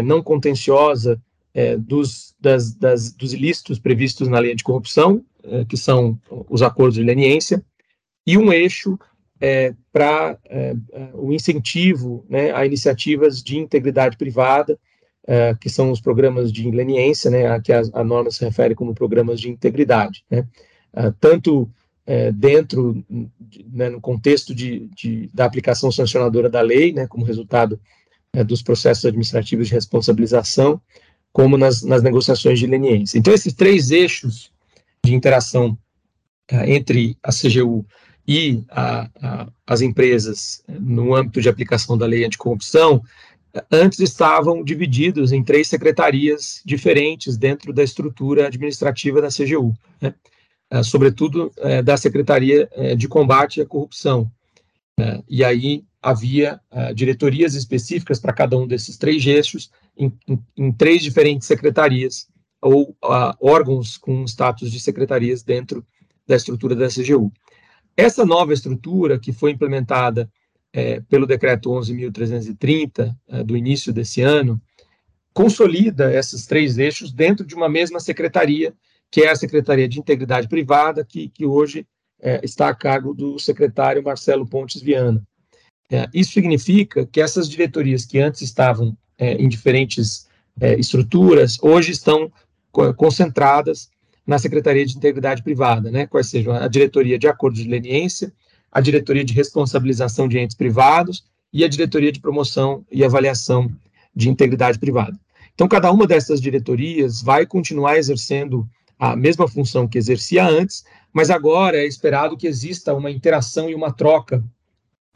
não 0.05 0.23
contenciosa 0.23 1.21
é, 1.55 1.77
dos, 1.77 2.35
das, 2.41 2.75
das, 2.75 3.13
dos 3.13 3.33
ilícitos 3.33 3.79
previstos 3.79 4.29
na 4.29 4.39
lei 4.39 4.55
de 4.55 4.65
corrupção, 4.65 5.25
é, 5.43 5.65
que 5.65 5.77
são 5.77 6.19
os 6.49 6.63
acordos 6.63 6.95
de 6.95 7.03
leniência, 7.03 7.65
e 8.27 8.37
um 8.37 8.53
eixo 8.53 8.99
é, 9.41 9.75
para 9.93 10.37
é, 10.47 10.75
é, 10.93 11.09
o 11.15 11.33
incentivo 11.33 12.25
né, 12.29 12.53
a 12.53 12.67
iniciativas 12.67 13.43
de 13.43 13.57
integridade 13.57 14.17
privada, 14.17 14.79
é, 15.27 15.55
que 15.55 15.69
são 15.69 15.91
os 15.91 16.01
programas 16.01 16.53
de 16.53 16.71
leniência, 16.71 17.31
né, 17.31 17.47
a 17.47 17.61
que 17.61 17.73
a, 17.73 17.83
a, 17.93 18.03
norma 18.03 18.31
se 18.31 18.45
refere 18.45 18.75
como 18.75 18.95
programas 18.95 19.41
de 19.41 19.49
integridade. 19.49 20.25
Né, 20.31 20.47
tanto 21.21 21.71
dentro, 22.35 23.05
né, 23.71 23.91
no 23.91 24.01
contexto 24.01 24.55
de, 24.55 24.89
de, 24.97 25.29
da 25.35 25.45
aplicação 25.45 25.93
sancionadora 25.93 26.49
da 26.49 26.63
lei, 26.63 26.91
né, 26.91 27.07
como 27.07 27.23
resultado 27.23 27.79
dos 28.47 28.63
processos 28.63 29.05
administrativos 29.05 29.69
de 29.69 29.75
responsabilização, 29.75 30.81
como 31.33 31.57
nas, 31.57 31.83
nas 31.83 32.03
negociações 32.03 32.59
de 32.59 32.67
leniência. 32.67 33.19
Então, 33.19 33.33
esses 33.33 33.53
três 33.53 33.91
eixos 33.91 34.51
de 35.05 35.15
interação 35.15 35.79
uh, 36.53 36.65
entre 36.67 37.17
a 37.23 37.31
CGU 37.31 37.85
e 38.27 38.63
a, 38.69 39.09
a, 39.23 39.49
as 39.67 39.81
empresas 39.81 40.63
eh, 40.69 40.77
no 40.79 41.15
âmbito 41.15 41.41
de 41.41 41.49
aplicação 41.49 41.97
da 41.97 42.05
lei 42.05 42.27
anticorrupção, 42.27 43.03
antes 43.71 44.01
estavam 44.01 44.63
divididos 44.63 45.33
em 45.33 45.43
três 45.43 45.67
secretarias 45.69 46.61
diferentes 46.65 47.39
dentro 47.39 47.73
da 47.73 47.83
estrutura 47.83 48.47
administrativa 48.47 49.23
da 49.23 49.29
CGU, 49.29 49.75
né? 50.01 50.15
uh, 50.73 50.85
sobretudo 50.85 51.51
uh, 51.57 51.83
da 51.83 51.97
Secretaria 51.97 52.69
de 52.97 53.09
Combate 53.09 53.63
à 53.63 53.67
Corrupção. 53.67 54.31
e 55.29 55.43
aí 55.43 55.85
havia 56.01 56.61
diretorias 56.95 57.55
específicas 57.55 58.21
para 58.21 58.33
cada 58.33 58.57
um 58.57 58.67
desses 58.67 58.97
três 58.97 59.27
eixos, 59.27 59.71
em, 59.97 60.13
em, 60.29 60.39
em 60.57 60.73
três 60.73 61.03
diferentes 61.03 61.47
secretarias, 61.47 62.29
ou 62.61 62.91
uh, 63.05 63.35
órgãos 63.41 63.97
com 63.97 64.25
status 64.25 64.71
de 64.71 64.81
secretarias 64.81 65.43
dentro 65.43 65.87
da 66.27 66.37
estrutura 66.37 66.75
da 66.75 66.89
CGU. 66.89 67.33
Essa 67.97 68.25
nova 68.25 68.53
estrutura, 68.53 69.19
que 69.19 69.33
foi 69.33 69.51
implementada 69.51 70.31
é, 70.73 71.01
pelo 71.01 71.27
decreto 71.27 71.71
11.330 71.71 73.17
é, 73.29 73.43
do 73.43 73.57
início 73.57 73.93
desse 73.93 74.21
ano, 74.21 74.61
consolida 75.33 76.13
esses 76.13 76.47
três 76.47 76.79
eixos 76.79 77.13
dentro 77.13 77.47
de 77.47 77.55
uma 77.55 77.69
mesma 77.69 77.99
secretaria, 78.01 78.75
que 79.11 79.23
é 79.23 79.31
a 79.31 79.37
Secretaria 79.37 79.89
de 79.89 79.99
Integridade 79.99 80.49
Privada, 80.49 81.05
que, 81.05 81.29
que 81.29 81.47
hoje 81.47 81.87
está 82.43 82.69
a 82.69 82.75
cargo 82.75 83.15
do 83.15 83.39
secretário 83.39 84.03
Marcelo 84.03 84.47
Pontes 84.47 84.83
Viana. 84.83 85.25
É, 85.91 86.09
isso 86.13 86.33
significa 86.33 87.07
que 87.07 87.21
essas 87.21 87.49
diretorias 87.49 88.05
que 88.05 88.19
antes 88.19 88.43
estavam 88.43 88.97
é, 89.17 89.35
em 89.35 89.49
diferentes 89.49 90.29
é, 90.61 90.79
estruturas, 90.79 91.59
hoje 91.63 91.93
estão 91.93 92.31
concentradas 92.97 93.89
na 94.27 94.39
Secretaria 94.39 94.85
de 94.85 94.97
Integridade 94.97 95.43
Privada, 95.43 95.91
né, 95.91 96.07
quais 96.07 96.29
sejam 96.29 96.53
a 96.53 96.69
diretoria 96.69 97.19
de 97.19 97.27
acordos 97.27 97.63
de 97.63 97.69
leniência, 97.69 98.33
a 98.71 98.81
diretoria 98.81 99.25
de 99.25 99.33
responsabilização 99.33 100.29
de 100.29 100.39
entes 100.39 100.55
privados 100.55 101.25
e 101.53 101.65
a 101.65 101.69
diretoria 101.69 102.13
de 102.13 102.21
promoção 102.21 102.85
e 102.93 103.03
avaliação 103.03 103.71
de 104.15 104.29
integridade 104.29 104.79
privada. 104.79 105.19
Então, 105.55 105.67
cada 105.67 105.91
uma 105.91 106.07
dessas 106.07 106.41
diretorias 106.41 107.23
vai 107.23 107.47
continuar 107.47 107.97
exercendo 107.97 108.69
a 108.99 109.17
mesma 109.17 109.49
função 109.49 109.89
que 109.89 109.97
exercia 109.97 110.47
antes, 110.47 110.85
mas 111.13 111.31
agora 111.31 111.79
é 111.79 111.87
esperado 111.87 112.37
que 112.37 112.47
exista 112.47 112.95
uma 112.95 113.11
interação 113.11 113.71
e 113.71 113.75
uma 113.75 113.93
troca 113.93 114.45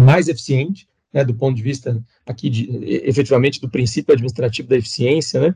mais 0.01 0.29
eficiente, 0.29 0.89
né, 1.13 1.25
do 1.25 1.35
ponto 1.35 1.57
de 1.57 1.63
vista 1.63 2.03
aqui 2.25 2.49
de, 2.49 2.69
efetivamente 3.05 3.61
do 3.61 3.69
princípio 3.69 4.13
administrativo 4.13 4.69
da 4.69 4.77
eficiência, 4.77 5.41
né, 5.41 5.55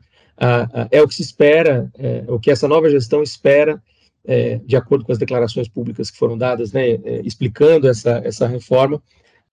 é 0.91 1.01
o 1.01 1.07
que 1.07 1.15
se 1.15 1.23
espera, 1.23 1.91
é, 1.97 2.23
o 2.27 2.39
que 2.39 2.51
essa 2.51 2.67
nova 2.67 2.89
gestão 2.89 3.23
espera, 3.23 3.81
é, 4.23 4.59
de 4.65 4.75
acordo 4.75 5.05
com 5.05 5.11
as 5.11 5.17
declarações 5.17 5.67
públicas 5.67 6.11
que 6.11 6.17
foram 6.17 6.37
dadas, 6.37 6.71
né, 6.71 6.89
é, 6.89 7.21
explicando 7.23 7.87
essa, 7.87 8.21
essa 8.23 8.45
reforma 8.45 9.01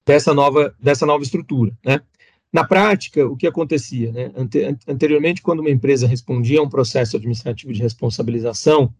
dessa 0.05 0.35
nova, 0.35 0.75
dessa 0.81 1.07
nova 1.07 1.23
estrutura. 1.23 1.73
Né. 1.85 2.01
Na 2.53 2.65
prática, 2.65 3.27
o 3.27 3.37
que 3.37 3.47
acontecia? 3.47 4.13
Né, 4.13 4.31
ante, 4.37 4.77
anteriormente, 4.87 5.43
quando 5.43 5.61
uma 5.61 5.71
empresa 5.71 6.07
respondia 6.07 6.61
a 6.61 6.63
um 6.63 6.69
processo 6.69 7.17
administrativo 7.17 7.73
de 7.73 7.81
responsabilização 7.81 8.93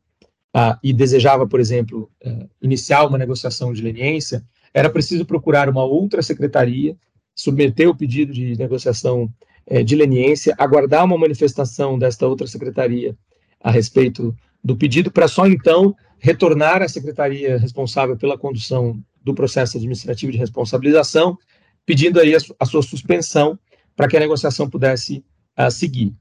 ah, 0.55 0.79
e 0.83 0.93
desejava, 0.93 1.47
por 1.47 1.61
exemplo, 1.61 2.11
é, 2.23 2.47
iniciar 2.63 3.05
uma 3.07 3.19
negociação 3.19 3.73
de 3.73 3.83
leniência, 3.83 4.45
era 4.75 4.91
preciso 4.91 5.25
procurar 5.25 5.69
uma 5.69 5.85
outra 5.85 6.21
secretaria, 6.21 6.97
submeter 7.35 7.89
o 7.89 7.97
pedido 7.97 8.33
de 8.33 8.59
negociação 8.59 9.33
é, 9.67 9.83
de 9.85 9.95
leniência, 9.95 10.55
aguardar 10.59 11.05
uma 11.05 11.17
manifestação 11.17 11.97
desta 11.97 12.27
outra 12.27 12.47
secretaria 12.47 13.17
a 13.61 13.71
respeito 13.71 14.37
do 14.63 14.77
pedido, 14.77 15.11
para 15.11 15.29
só 15.29 15.47
então 15.47 15.95
retornar 16.19 16.83
à 16.83 16.89
secretaria 16.89 17.57
responsável 17.57 18.17
pela 18.17 18.37
condução 18.37 19.01
do 19.23 19.35
processo 19.35 19.77
administrativo 19.77 20.33
de 20.33 20.39
responsabilização, 20.39 21.39
pedindo 21.87 22.19
aí 22.19 22.35
a, 22.35 22.39
a 22.59 22.67
sua 22.67 22.83
suspensão 22.83 23.59
para 23.95 24.09
que 24.09 24.17
a 24.17 24.21
negociação 24.21 24.69
pudesse 24.69 25.25
uh, 25.59 25.71
seguir. 25.71 26.13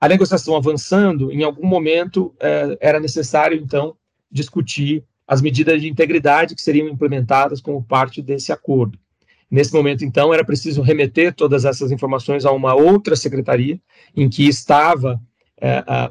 A 0.00 0.08
negociação 0.08 0.54
avançando, 0.54 1.32
em 1.32 1.42
algum 1.42 1.66
momento 1.66 2.26
uh, 2.36 2.76
era 2.80 3.00
necessário 3.00 3.58
então 3.58 3.96
discutir 4.30 5.04
as 5.26 5.42
medidas 5.42 5.80
de 5.80 5.88
integridade 5.88 6.54
que 6.54 6.62
seriam 6.62 6.88
implementadas 6.88 7.60
como 7.60 7.82
parte 7.82 8.22
desse 8.22 8.52
acordo. 8.52 8.98
Nesse 9.50 9.72
momento, 9.72 10.04
então, 10.04 10.34
era 10.34 10.44
preciso 10.44 10.82
remeter 10.82 11.34
todas 11.34 11.64
essas 11.64 11.92
informações 11.92 12.44
a 12.44 12.52
uma 12.52 12.74
outra 12.74 13.14
secretaria, 13.14 13.80
em 14.14 14.28
que 14.28 14.46
estava 14.46 15.20
é, 15.60 15.84
a, 15.86 16.10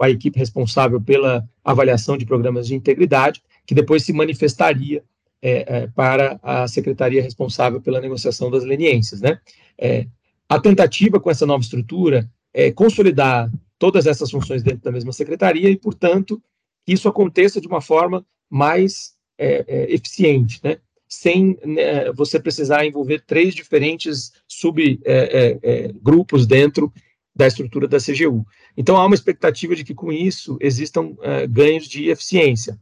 a, 0.00 0.10
equipe 0.10 0.38
responsável 0.38 1.00
pela 1.00 1.48
avaliação 1.64 2.16
de 2.16 2.24
programas 2.24 2.66
de 2.66 2.74
integridade, 2.74 3.42
que 3.66 3.74
depois 3.74 4.04
se 4.04 4.12
manifestaria 4.12 5.02
é, 5.42 5.76
é, 5.76 5.86
para 5.88 6.38
a 6.42 6.66
secretaria 6.66 7.22
responsável 7.22 7.80
pela 7.80 8.00
negociação 8.00 8.50
das 8.50 8.64
leniências. 8.64 9.20
Né? 9.20 9.38
É, 9.76 10.06
a 10.48 10.58
tentativa 10.58 11.20
com 11.20 11.30
essa 11.30 11.46
nova 11.46 11.62
estrutura 11.62 12.30
é 12.54 12.70
consolidar 12.70 13.50
todas 13.78 14.06
essas 14.06 14.30
funções 14.30 14.62
dentro 14.62 14.82
da 14.82 14.92
mesma 14.92 15.12
secretaria 15.12 15.68
e, 15.68 15.76
portanto, 15.76 16.42
que 16.84 16.92
isso 16.92 17.08
aconteça 17.08 17.60
de 17.60 17.68
uma 17.68 17.80
forma 17.80 18.24
mais 18.50 19.14
é, 19.36 19.64
é, 19.66 19.94
eficiente, 19.94 20.60
né? 20.62 20.78
sem 21.08 21.58
né, 21.64 22.12
você 22.12 22.38
precisar 22.38 22.84
envolver 22.84 23.22
três 23.26 23.54
diferentes 23.54 24.32
subgrupos 24.46 25.02
é, 25.06 25.58
é, 25.62 26.44
é, 26.44 26.46
dentro 26.46 26.92
da 27.34 27.46
estrutura 27.46 27.88
da 27.88 27.98
CGU. 27.98 28.44
Então, 28.76 28.96
há 28.96 29.06
uma 29.06 29.14
expectativa 29.14 29.74
de 29.74 29.84
que, 29.84 29.94
com 29.94 30.12
isso, 30.12 30.58
existam 30.60 31.16
ganhos 31.48 31.86
de 31.86 32.08
eficiência. 32.10 32.78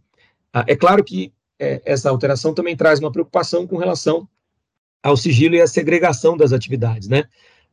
Ah, 0.52 0.64
é 0.66 0.74
claro 0.74 1.04
que 1.04 1.30
essa 1.84 2.08
alteração 2.08 2.54
também 2.54 2.74
traz 2.74 2.98
uma 2.98 3.12
preocupação 3.12 3.66
com 3.66 3.76
relação 3.76 4.26
ao 5.02 5.16
sigilo 5.16 5.54
e 5.54 5.60
à 5.60 5.66
segregação 5.66 6.36
das 6.36 6.52
atividades, 6.52 7.06
né? 7.06 7.24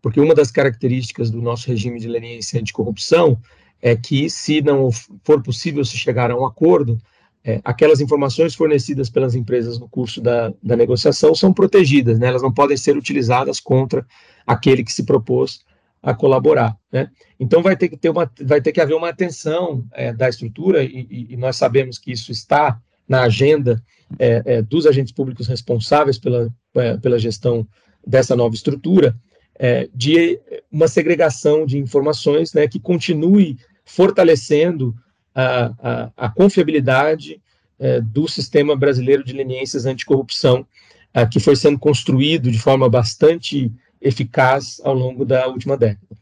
Porque 0.02 0.20
uma 0.20 0.36
das 0.36 0.52
características 0.52 1.32
do 1.32 1.42
nosso 1.42 1.70
regime 1.70 2.00
de 2.00 2.08
leniência 2.08 2.60
anticorrupção 2.60 3.40
é 3.82 3.96
que, 3.96 4.30
se 4.30 4.62
não 4.62 4.90
for 5.24 5.42
possível 5.42 5.84
se 5.84 5.98
chegar 5.98 6.30
a 6.30 6.36
um 6.36 6.46
acordo, 6.46 7.02
é, 7.46 7.60
aquelas 7.64 8.00
informações 8.00 8.56
fornecidas 8.56 9.10
pelas 9.10 9.36
empresas 9.36 9.78
no 9.78 9.90
curso 9.90 10.22
da, 10.22 10.54
da 10.64 10.78
negociação 10.78 11.36
são 11.36 11.54
protegidas, 11.54 12.18
né? 12.18 12.28
elas 12.28 12.42
não 12.42 12.54
podem 12.54 12.78
ser 12.78 12.96
utilizadas 12.96 13.60
contra 13.60 14.06
aquele 14.48 14.84
que 14.84 14.94
se 14.94 15.04
propôs 15.04 15.62
a 16.02 16.14
colaborar. 16.14 16.78
Né? 16.92 17.10
Então 17.40 17.62
vai 17.62 17.76
ter 17.76 17.90
que 17.90 17.98
ter 17.98 18.10
uma, 18.10 18.32
vai 18.42 18.62
ter 18.62 18.72
que 18.72 18.80
haver 18.80 18.96
uma 18.96 19.10
atenção 19.10 19.86
é, 19.92 20.14
da 20.14 20.30
estrutura 20.30 20.84
e, 20.84 21.28
e, 21.30 21.38
nós 21.38 21.58
sabemos 21.58 21.98
que 21.98 22.12
isso 22.12 22.32
está 22.32 22.80
na 23.08 23.24
agenda 23.24 23.84
é, 24.18 24.42
é 24.46 24.62
dos 24.62 24.86
agentes 24.86 25.14
públicos 25.14 25.48
responsáveis 25.48 26.18
pela, 26.18 26.50
é, 26.76 26.98
pela 26.98 27.20
gestão 27.20 27.68
dessa 28.06 28.36
nova 28.36 28.56
estrutura, 28.56 29.16
é, 29.58 29.90
de 29.94 30.40
uma 30.72 30.88
segregação 30.88 31.66
de 31.66 31.78
informações, 31.78 32.54
né, 32.54 32.68
que 32.68 32.80
continue 32.80 33.58
fortalecendo 33.86 34.94
a, 35.34 35.74
a, 35.82 36.12
a 36.18 36.30
confiabilidade 36.30 37.42
é, 37.80 38.00
do 38.00 38.28
sistema 38.28 38.75
brasileiro 38.75 39.24
de 39.24 39.34
leniências 39.34 39.86
anticorrupção, 39.86 40.66
é, 41.13 41.25
que 41.25 41.40
foi 41.40 41.56
sendo 41.56 41.80
construído 41.80 42.52
de 42.52 42.60
forma 42.60 42.90
bastante 42.90 43.72
eficaz 44.02 44.82
ao 44.84 44.94
longo 44.94 45.25
da 45.25 45.48
última 45.48 45.78
década. 45.78 46.16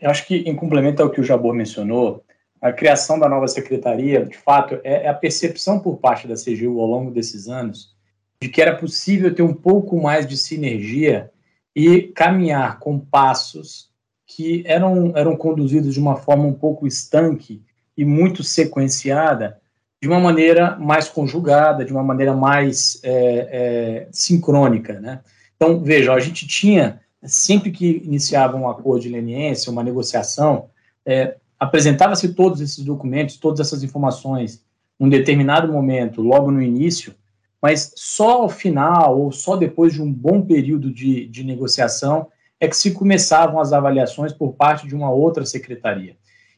Eu 0.00 0.10
acho 0.10 0.26
que, 0.26 0.36
em 0.36 0.54
complemento 0.54 1.02
ao 1.02 1.10
que 1.10 1.20
o 1.20 1.24
Jabor 1.24 1.54
mencionou, 1.54 2.24
a 2.60 2.72
criação 2.72 3.18
da 3.18 3.28
nova 3.28 3.46
secretaria, 3.46 4.24
de 4.24 4.36
fato, 4.36 4.80
é, 4.82 5.04
é 5.04 5.08
a 5.08 5.14
percepção 5.14 5.78
por 5.78 5.98
parte 5.98 6.26
da 6.26 6.34
CGU 6.34 6.80
ao 6.80 6.86
longo 6.86 7.10
desses 7.10 7.48
anos 7.48 7.94
de 8.40 8.48
que 8.48 8.60
era 8.60 8.76
possível 8.76 9.34
ter 9.34 9.42
um 9.42 9.54
pouco 9.54 10.00
mais 10.00 10.26
de 10.26 10.36
sinergia 10.36 11.30
e 11.74 12.02
caminhar 12.02 12.78
com 12.78 12.98
passos 12.98 13.90
que 14.26 14.62
eram, 14.66 15.12
eram 15.16 15.36
conduzidos 15.36 15.94
de 15.94 16.00
uma 16.00 16.16
forma 16.16 16.44
um 16.44 16.52
pouco 16.52 16.86
estanque 16.86 17.62
e 17.96 18.04
muito 18.04 18.42
sequenciada 18.42 19.60
de 20.00 20.08
uma 20.08 20.20
maneira 20.20 20.76
mais 20.76 21.08
conjugada, 21.08 21.84
de 21.84 21.92
uma 21.92 22.02
maneira 22.02 22.34
mais 22.34 23.00
é, 23.02 23.12
é, 23.12 24.08
sincrônica, 24.12 25.00
né? 25.00 25.20
Então, 25.56 25.82
veja, 25.82 26.12
a 26.12 26.20
gente 26.20 26.46
tinha, 26.46 27.00
sempre 27.22 27.70
que 27.70 28.02
iniciava 28.04 28.56
um 28.56 28.68
acordo 28.68 29.02
de 29.02 29.08
leniência, 29.08 29.72
uma 29.72 29.82
negociação, 29.82 30.66
é, 31.06 31.36
apresentava-se 31.58 32.34
todos 32.34 32.60
esses 32.60 32.84
documentos, 32.84 33.38
todas 33.38 33.60
essas 33.60 33.82
informações, 33.82 34.62
num 34.98 35.08
determinado 35.08 35.72
momento, 35.72 36.20
logo 36.20 36.50
no 36.50 36.60
início, 36.60 37.14
mas 37.62 37.92
só 37.96 38.42
ao 38.42 38.48
final, 38.50 39.18
ou 39.18 39.32
só 39.32 39.56
depois 39.56 39.94
de 39.94 40.02
um 40.02 40.12
bom 40.12 40.42
período 40.42 40.92
de, 40.92 41.26
de 41.26 41.42
negociação, 41.44 42.28
é 42.60 42.68
que 42.68 42.76
se 42.76 42.90
começavam 42.92 43.58
as 43.58 43.72
avaliações 43.72 44.32
por 44.32 44.52
parte 44.52 44.86
de 44.86 44.94
uma 44.94 45.10
outra 45.10 45.46
secretaria. 45.46 46.16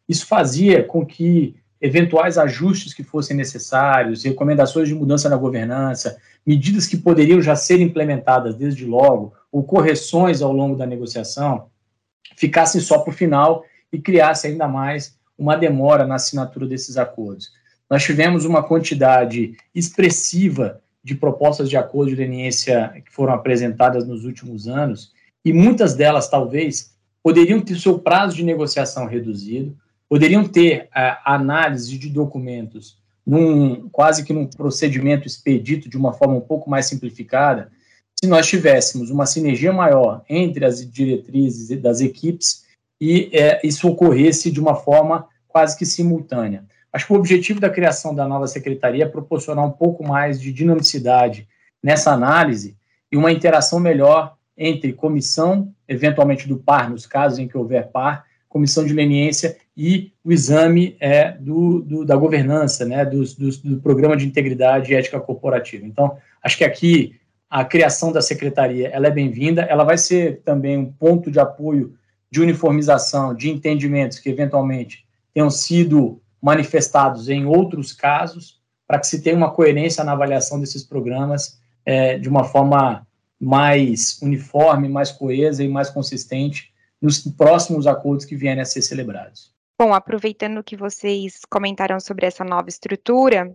Isso 0.09 0.27
fazia 0.27 0.83
com 0.83 1.05
que 1.05 1.57
eventuais 1.81 2.39
ajustes 2.39 2.95
que 2.95 3.03
fossem 3.03 3.37
necessários, 3.37 4.25
recomendações 4.25 4.89
de 4.89 4.95
mudança 4.95 5.29
na 5.29 5.37
governança, 5.37 6.17
medidas 6.45 6.87
que 6.87 6.97
poderiam 6.97 7.43
já 7.43 7.55
ser 7.55 7.81
implementadas 7.81 8.55
desde 8.55 8.85
logo, 8.85 9.35
ou 9.53 9.63
correções 9.63 10.43
ao 10.43 10.53
longo 10.53 10.77
da 10.77 10.87
negociação, 10.87 11.69
ficassem 12.37 12.81
só 12.81 12.99
para 12.99 13.11
o 13.11 13.17
final 13.17 13.65
e 13.93 13.99
criasse 13.99 14.47
ainda 14.47 14.67
mais 14.67 15.17
uma 15.39 15.57
demora 15.57 16.07
na 16.07 16.15
assinatura 16.17 16.67
desses 16.67 16.97
acordos. 16.97 17.51
Nós 17.89 18.03
tivemos 18.03 18.45
uma 18.45 18.63
quantidade 18.63 19.57
expressiva 19.75 20.81
de 21.05 21.15
propostas 21.15 21.71
de 21.71 21.77
acordo 21.77 22.11
de 22.11 22.17
leniência 22.17 23.01
que 23.05 23.13
foram 23.13 23.35
apresentadas 23.35 24.07
nos 24.07 24.25
últimos 24.25 24.67
anos, 24.67 25.13
e 25.45 25.53
muitas 25.53 25.95
delas, 25.95 26.29
talvez, 26.29 26.93
poderiam 27.23 27.61
ter 27.61 27.79
seu 27.79 27.99
prazo 27.99 28.35
de 28.35 28.45
negociação 28.45 29.07
reduzido, 29.07 29.77
poderiam 30.09 30.47
ter 30.47 30.89
a 30.93 31.35
análise 31.35 31.99
de 31.99 32.09
documentos 32.09 32.99
num 33.27 33.89
quase 33.89 34.25
que 34.25 34.33
num 34.33 34.47
procedimento 34.47 35.27
expedito 35.27 35.89
de 35.89 35.97
uma 35.97 36.13
forma 36.13 36.37
um 36.37 36.41
pouco 36.41 36.71
mais 36.71 36.87
simplificada, 36.87 37.73
se 38.15 38.29
nós 38.29 38.47
tivéssemos 38.47 39.11
uma 39.11 39.27
sinergia 39.27 39.73
maior 39.73 40.23
entre 40.29 40.65
as 40.65 40.89
diretrizes 40.89 41.81
das 41.81 42.01
equipes 42.01 42.65
e 43.01 43.29
é, 43.33 43.61
isso 43.67 43.89
ocorresse 43.89 44.51
de 44.51 44.61
uma 44.61 44.77
forma 44.77 45.27
quase 45.49 45.77
que 45.77 45.85
simultânea. 45.85 46.65
Acho 46.93 47.09
que 47.09 47.13
o 47.13 47.17
objetivo 47.17 47.61
da 47.61 47.69
criação 47.69 48.15
da 48.15 48.27
nova 48.27 48.47
secretaria 48.47 49.05
é 49.05 49.09
proporcionar 49.09 49.67
um 49.67 49.73
pouco 49.73 50.03
mais 50.07 50.41
de 50.41 50.53
dinamicidade 50.53 51.47
nessa 51.83 52.13
análise 52.13 52.77
e 53.11 53.17
uma 53.17 53.33
interação 53.33 53.79
melhor 53.79 54.37
entre 54.57 54.93
comissão, 54.95 55.75
eventualmente 55.87 56.49
do 56.49 56.57
par, 56.57 56.89
nos 56.89 57.05
casos 57.05 57.39
em 57.39 57.47
que 57.47 57.59
houver 57.59 57.89
par, 57.89 58.25
comissão 58.49 58.87
de 58.87 58.95
leniência 58.95 59.59
e 59.76 60.12
o 60.25 60.33
exame 60.33 60.97
é, 60.99 61.33
do, 61.33 61.83
do 61.83 62.04
da 62.04 62.16
governança, 62.16 62.85
né, 62.87 63.04
do, 63.04 63.23
do, 63.23 63.50
do, 63.59 63.80
programa 63.80 64.16
de 64.16 64.26
integridade 64.26 64.90
e 64.90 64.95
ética 64.97 65.21
corporativa. 65.21 65.85
Então, 65.85 66.16
acho 66.42 66.56
que 66.56 66.64
aqui 66.64 67.21
a 67.50 67.64
criação 67.64 68.11
da 68.11 68.23
secretaria 68.23 68.88
ela 68.88 69.09
é 69.09 69.11
bem-vinda, 69.11 69.62
ela 69.62 69.85
vai 69.85 69.99
ser 69.99 70.40
também 70.45 70.78
um 70.78 70.90
ponto 70.90 71.30
de 71.30 71.38
apoio 71.38 71.95
de 72.30 72.40
uniformização 72.40 73.35
de 73.35 73.50
entendimentos 73.50 74.18
que 74.18 74.30
eventualmente 74.30 75.06
tenham 75.35 75.50
sido 75.50 76.21
manifestados 76.40 77.28
em 77.28 77.45
outros 77.45 77.92
casos, 77.92 78.61
para 78.87 78.99
que 78.99 79.06
se 79.06 79.23
tenha 79.23 79.37
uma 79.37 79.50
coerência 79.50 80.02
na 80.02 80.12
avaliação 80.12 80.59
desses 80.59 80.83
programas 80.83 81.61
é, 81.85 82.18
de 82.18 82.28
uma 82.28 82.45
forma 82.45 83.06
mais 83.38 84.18
uniforme, 84.23 84.88
mais 84.88 85.12
coesa 85.12 85.62
e 85.62 85.68
mais 85.68 85.90
consistente 85.90 86.73
nos 87.00 87.18
próximos 87.18 87.87
acordos 87.87 88.25
que 88.25 88.37
vierem 88.37 88.62
a 88.62 88.64
ser 88.64 88.80
celebrados. 88.80 89.56
Bom, 89.78 89.92
aproveitando 89.92 90.64
que 90.64 90.75
vocês 90.75 91.40
comentaram 91.50 92.00
sobre 92.00 92.25
essa 92.25 92.42
nova 92.42 92.66
estrutura, 92.66 93.54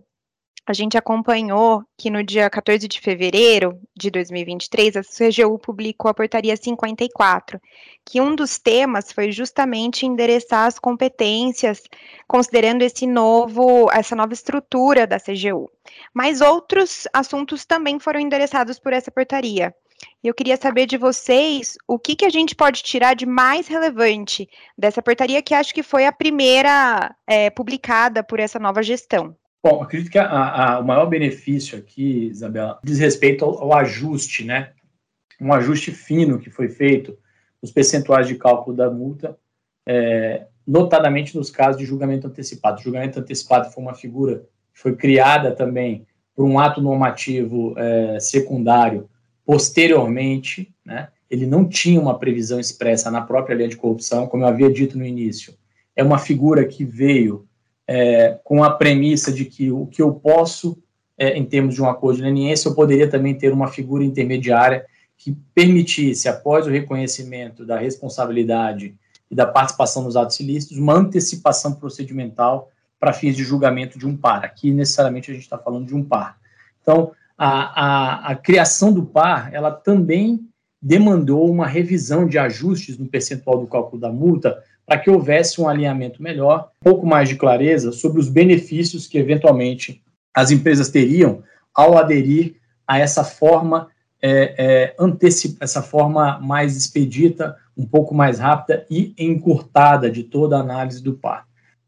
a 0.64 0.72
gente 0.72 0.96
acompanhou 0.96 1.82
que 1.98 2.10
no 2.10 2.22
dia 2.22 2.48
14 2.48 2.86
de 2.86 3.00
fevereiro 3.00 3.76
de 3.96 4.08
2023, 4.08 4.98
a 4.98 5.02
CGU 5.02 5.58
publicou 5.58 6.08
a 6.08 6.14
portaria 6.14 6.56
54, 6.56 7.60
que 8.06 8.20
um 8.20 8.36
dos 8.36 8.56
temas 8.56 9.10
foi 9.10 9.32
justamente 9.32 10.06
endereçar 10.06 10.68
as 10.68 10.78
competências, 10.78 11.82
considerando 12.28 12.82
esse 12.82 13.04
novo, 13.04 13.90
essa 13.92 14.14
nova 14.14 14.32
estrutura 14.32 15.08
da 15.08 15.18
CGU. 15.18 15.68
Mas 16.14 16.40
outros 16.40 17.08
assuntos 17.12 17.64
também 17.64 17.98
foram 17.98 18.20
endereçados 18.20 18.78
por 18.78 18.92
essa 18.92 19.10
portaria. 19.10 19.74
Eu 20.22 20.34
queria 20.34 20.56
saber 20.56 20.86
de 20.86 20.96
vocês 20.96 21.76
o 21.86 21.98
que, 21.98 22.14
que 22.14 22.24
a 22.24 22.30
gente 22.30 22.54
pode 22.54 22.82
tirar 22.82 23.14
de 23.14 23.26
mais 23.26 23.66
relevante 23.66 24.48
dessa 24.78 25.02
portaria, 25.02 25.42
que 25.42 25.54
acho 25.54 25.74
que 25.74 25.82
foi 25.82 26.06
a 26.06 26.12
primeira 26.12 27.14
é, 27.26 27.50
publicada 27.50 28.22
por 28.22 28.38
essa 28.38 28.58
nova 28.58 28.82
gestão. 28.82 29.36
Bom, 29.64 29.82
acredito 29.82 30.10
que 30.10 30.18
a, 30.18 30.26
a, 30.26 30.80
o 30.80 30.84
maior 30.84 31.06
benefício 31.06 31.78
aqui, 31.78 32.26
Isabela, 32.26 32.80
diz 32.82 32.98
respeito 32.98 33.44
ao, 33.44 33.62
ao, 33.62 33.74
ajuste, 33.74 34.44
né? 34.44 34.72
Um 35.40 35.52
ajuste 35.52 35.92
fino 35.92 36.38
que 36.38 36.50
foi 36.50 36.68
feito 36.68 37.16
nos 37.60 37.70
percentuais 37.70 38.26
de 38.26 38.34
cálculo 38.34 38.76
da 38.76 38.90
multa, 38.90 39.38
é, 39.88 40.46
notadamente 40.66 41.36
nos 41.36 41.50
casos 41.50 41.78
de 41.78 41.84
julgamento 41.84 42.26
antecipado. 42.26 42.80
O 42.80 42.82
julgamento 42.82 43.20
antecipado 43.20 43.70
foi 43.70 43.82
uma 43.82 43.94
figura 43.94 44.44
que 44.72 44.80
foi 44.80 44.96
criada 44.96 45.52
também 45.52 46.06
por 46.34 46.44
um 46.44 46.58
ato 46.58 46.80
normativo 46.80 47.74
é, 47.78 48.18
secundário 48.18 49.08
posteriormente, 49.44 50.72
né? 50.84 51.08
Ele 51.30 51.46
não 51.46 51.66
tinha 51.66 52.00
uma 52.00 52.18
previsão 52.18 52.60
expressa 52.60 53.10
na 53.10 53.22
própria 53.22 53.56
lei 53.56 53.66
de 53.66 53.76
corrupção, 53.76 54.26
como 54.26 54.42
eu 54.42 54.48
havia 54.48 54.70
dito 54.70 54.98
no 54.98 55.04
início. 55.04 55.54
É 55.96 56.02
uma 56.02 56.18
figura 56.18 56.64
que 56.66 56.84
veio 56.84 57.46
é, 57.86 58.38
com 58.44 58.62
a 58.62 58.70
premissa 58.70 59.32
de 59.32 59.46
que 59.46 59.70
o 59.70 59.86
que 59.86 60.02
eu 60.02 60.12
posso, 60.12 60.78
é, 61.16 61.36
em 61.36 61.44
termos 61.44 61.74
de 61.74 61.82
um 61.82 61.88
acordo 61.88 62.18
de 62.18 62.22
leniência, 62.22 62.68
eu 62.68 62.74
poderia 62.74 63.08
também 63.08 63.34
ter 63.34 63.50
uma 63.52 63.68
figura 63.68 64.04
intermediária 64.04 64.84
que 65.16 65.36
permitisse, 65.54 66.28
após 66.28 66.66
o 66.66 66.70
reconhecimento 66.70 67.64
da 67.64 67.78
responsabilidade 67.78 68.94
e 69.30 69.34
da 69.34 69.46
participação 69.46 70.02
nos 70.02 70.16
atos 70.16 70.38
ilícitos, 70.40 70.76
uma 70.76 70.94
antecipação 70.94 71.74
procedimental 71.74 72.70
para 73.00 73.12
fins 73.12 73.36
de 73.36 73.42
julgamento 73.42 73.98
de 73.98 74.06
um 74.06 74.16
par. 74.16 74.44
Aqui, 74.44 74.70
necessariamente, 74.70 75.30
a 75.30 75.34
gente 75.34 75.44
está 75.44 75.56
falando 75.56 75.86
de 75.86 75.94
um 75.94 76.04
par. 76.04 76.38
Então, 76.82 77.12
a, 77.36 78.28
a, 78.28 78.32
a 78.32 78.36
criação 78.36 78.92
do 78.92 79.04
par, 79.04 79.52
ela 79.52 79.70
também 79.70 80.40
demandou 80.80 81.48
uma 81.48 81.66
revisão 81.66 82.26
de 82.26 82.38
ajustes 82.38 82.98
no 82.98 83.06
percentual 83.06 83.60
do 83.60 83.66
cálculo 83.66 84.00
da 84.00 84.10
multa, 84.10 84.62
para 84.84 84.98
que 84.98 85.08
houvesse 85.08 85.60
um 85.60 85.68
alinhamento 85.68 86.22
melhor, 86.22 86.70
um 86.80 86.84
pouco 86.84 87.06
mais 87.06 87.28
de 87.28 87.36
clareza 87.36 87.92
sobre 87.92 88.20
os 88.20 88.28
benefícios 88.28 89.06
que 89.06 89.16
eventualmente 89.16 90.02
as 90.34 90.50
empresas 90.50 90.88
teriam 90.88 91.42
ao 91.72 91.96
aderir 91.96 92.56
a 92.86 92.98
essa 92.98 93.22
forma 93.22 93.88
é, 94.20 94.54
é, 94.56 94.96
essa 95.60 95.82
forma 95.82 96.38
mais 96.38 96.76
expedita, 96.76 97.56
um 97.76 97.84
pouco 97.84 98.14
mais 98.14 98.38
rápida 98.38 98.86
e 98.88 99.14
encurtada 99.18 100.08
de 100.08 100.22
toda 100.22 100.56
a 100.56 100.60
análise 100.60 101.02
do 101.02 101.14
par. 101.14 101.44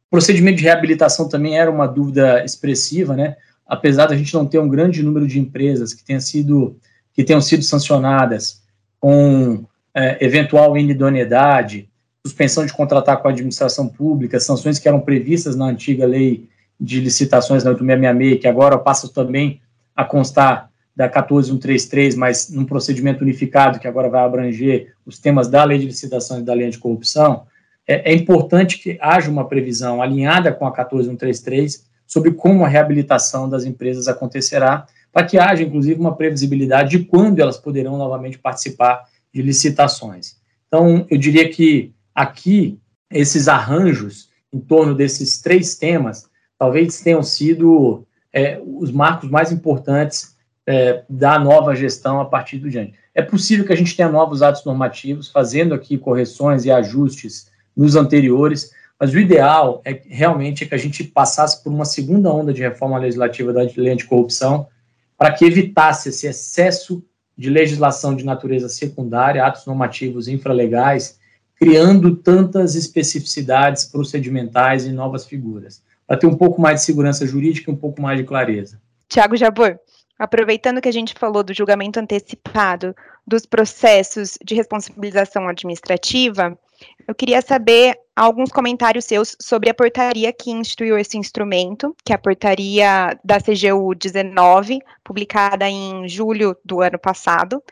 O 0.09 0.11
procedimento 0.11 0.59
de 0.59 0.65
reabilitação 0.65 1.29
também 1.29 1.57
era 1.59 1.71
uma 1.71 1.87
dúvida 1.87 2.45
expressiva, 2.45 3.15
né? 3.15 3.37
Apesar 3.66 4.07
da 4.07 4.16
gente 4.16 4.35
não 4.35 4.46
ter 4.46 4.59
um 4.59 4.68
grande 4.68 5.03
número 5.03 5.27
de 5.27 5.38
empresas 5.38 5.94
que 5.94 6.05
tenham 6.05 6.20
sido 6.20 6.77
que 7.12 7.22
tenham 7.22 7.40
sido 7.40 7.62
sancionadas 7.62 8.62
com 8.98 9.64
é, 9.94 10.24
eventual 10.24 10.77
inidoneidade, 10.77 11.88
suspensão 12.27 12.66
de 12.66 12.72
contratar 12.72 13.22
com 13.22 13.29
a 13.29 13.31
administração 13.31 13.88
pública, 13.88 14.40
sanções 14.40 14.79
que 14.79 14.88
eram 14.88 15.00
previstas 15.00 15.55
na 15.55 15.66
antiga 15.66 16.07
lei 16.07 16.48
de 16.81 17.00
licitações 17.00 17.62
da 17.62 17.70
8666, 17.70 18.40
que 18.40 18.48
agora 18.48 18.77
passa 18.77 19.09
também 19.12 19.61
a 19.94 20.05
constar 20.05 20.70
da 20.96 21.09
14133, 21.09 22.14
mas 22.16 22.50
num 22.50 22.64
procedimento 22.64 23.22
unificado 23.22 23.79
que 23.79 23.87
agora 23.87 24.09
vai 24.09 24.24
abranger 24.24 24.94
os 25.05 25.18
temas 25.18 25.48
da 25.48 25.62
lei 25.64 25.79
de 25.79 25.87
licitações 25.87 26.42
e 26.42 26.44
da 26.44 26.55
lei 26.55 26.70
de 26.70 26.79
corrupção, 26.79 27.46
é, 27.87 28.12
é 28.12 28.14
importante 28.14 28.79
que 28.79 28.98
haja 29.00 29.31
uma 29.31 29.46
previsão 29.46 30.00
alinhada 30.00 30.53
com 30.53 30.66
a 30.66 30.72
14133 30.72 31.85
sobre 32.07 32.33
como 32.33 32.64
a 32.64 32.69
reabilitação 32.69 33.49
das 33.49 33.64
empresas 33.64 34.09
acontecerá, 34.09 34.87
para 35.12 35.27
que 35.27 35.38
haja, 35.38 35.62
inclusive, 35.62 36.01
uma 36.01 36.17
previsibilidade 36.17 36.90
de 36.90 37.05
quando 37.05 37.40
elas 37.40 37.57
poderão 37.57 37.97
novamente 37.97 38.38
participar 38.38 39.05
de 39.33 39.43
licitações. 39.43 40.37
Então, 40.67 41.07
eu 41.09 41.19
diria 41.19 41.49
que 41.49 41.95
Aqui, 42.14 42.79
esses 43.11 43.49
arranjos 43.49 44.29
em 44.53 44.61
torno 44.61 44.95
desses 44.95 45.40
três 45.40 45.75
temas 45.75 46.31
talvez 46.57 47.01
tenham 47.01 47.23
sido 47.23 48.07
é, 48.33 48.61
os 48.64 48.93
marcos 48.93 49.29
mais 49.29 49.51
importantes 49.51 50.37
é, 50.64 51.03
da 51.11 51.38
nova 51.38 51.75
gestão 51.75 52.21
a 52.21 52.25
partir 52.25 52.59
do 52.59 52.71
diante. 52.71 52.95
É 53.12 53.21
possível 53.21 53.67
que 53.67 53.73
a 53.73 53.77
gente 53.77 53.97
tenha 53.97 54.09
novos 54.09 54.43
atos 54.43 54.64
normativos, 54.64 55.29
fazendo 55.29 55.75
aqui 55.75 55.99
correções 55.99 56.64
e 56.64 56.71
ajustes 56.71 57.51
nos 57.77 57.97
anteriores, 57.97 58.71
mas 58.99 59.13
o 59.13 59.19
ideal 59.19 59.83
é 59.85 60.01
realmente 60.07 60.67
que 60.67 60.75
a 60.75 60.79
gente 60.79 61.05
passasse 61.05 61.63
por 61.63 61.73
uma 61.73 61.85
segunda 61.85 62.33
onda 62.33 62.53
de 62.53 62.63
reforma 62.63 62.99
legislativa 62.99 63.53
da 63.53 63.63
lei 63.77 63.93
anticorrupção, 63.93 64.69
para 65.17 65.33
que 65.33 65.45
evitasse 65.45 66.09
esse 66.09 66.27
excesso 66.27 67.05
de 67.37 67.51
legislação 67.51 68.15
de 68.15 68.25
natureza 68.25 68.69
secundária, 68.69 69.45
atos 69.45 69.67
normativos 69.67 70.29
infralegais, 70.29 71.19
criando 71.57 72.17
tantas 72.17 72.75
especificidades 72.75 73.85
procedimentais 73.85 74.87
e 74.87 74.93
novas 74.93 75.27
figuras, 75.27 75.83
para 76.07 76.17
ter 76.17 76.27
um 76.27 76.37
pouco 76.37 76.61
mais 76.61 76.81
de 76.81 76.87
segurança 76.87 77.27
jurídica 77.27 77.71
e 77.71 77.75
um 77.75 77.77
pouco 77.77 78.01
mais 78.01 78.19
de 78.19 78.25
clareza. 78.25 78.81
Tiago 79.09 79.37
Jabor, 79.37 79.79
aproveitando 80.19 80.81
que 80.81 80.89
a 80.89 80.93
gente 80.93 81.15
falou 81.19 81.43
do 81.43 81.55
julgamento 81.55 81.99
antecipado, 81.99 82.95
dos 83.27 83.47
processos 83.47 84.39
de 84.45 84.55
responsabilização 84.55 85.49
administrativa, 85.49 86.59
eu 87.07 87.15
queria 87.15 87.41
saber 87.41 87.97
alguns 88.14 88.50
comentários 88.50 89.05
seus 89.05 89.37
sobre 89.40 89.70
a 89.70 89.74
portaria 89.74 90.33
que 90.33 90.50
instituiu 90.50 90.96
esse 90.96 91.18
instrumento, 91.18 91.94
que 92.05 92.12
é 92.12 92.16
a 92.16 92.18
portaria 92.18 93.18
da 93.24 93.40
CGU 93.40 93.94
19, 93.94 94.81
publicada 95.03 95.68
em 95.68 96.09
julho 96.09 96.57
do 96.64 96.81
ano 96.81 96.98
passado, 96.98 97.62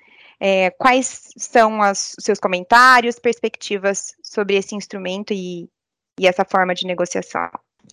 é, 0.41 0.71
quais 0.71 1.29
são 1.37 1.81
os 1.81 2.17
seus 2.19 2.41
comentários, 2.41 3.19
perspectivas 3.19 4.15
sobre 4.23 4.57
esse 4.57 4.75
instrumento 4.75 5.33
e, 5.33 5.69
e 6.19 6.27
essa 6.27 6.45
forma 6.45 6.75
de 6.75 6.85
negociação? 6.85 7.49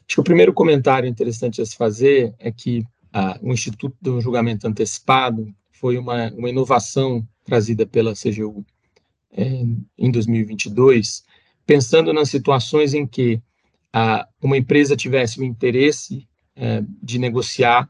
Acho 0.07 0.15
que 0.15 0.19
o 0.19 0.23
primeiro 0.23 0.51
comentário 0.51 1.07
interessante 1.07 1.61
a 1.61 1.65
se 1.65 1.75
fazer 1.75 2.33
é 2.39 2.51
que 2.51 2.83
ah, 3.13 3.37
o 3.43 3.53
Instituto 3.53 3.95
do 4.01 4.19
Julgamento 4.19 4.67
Antecipado 4.67 5.47
foi 5.71 5.97
uma, 5.97 6.31
uma 6.31 6.49
inovação 6.49 7.23
trazida 7.45 7.85
pela 7.85 8.13
CGU 8.13 8.65
é, 9.31 9.63
em 9.97 10.11
2022, 10.11 11.23
pensando 11.69 12.11
nas 12.11 12.31
situações 12.31 12.95
em 12.95 13.05
que 13.05 13.39
ah, 13.93 14.27
uma 14.41 14.57
empresa 14.57 14.95
tivesse 14.95 15.39
o 15.39 15.43
interesse 15.43 16.27
é, 16.55 16.83
de 16.99 17.19
negociar 17.19 17.87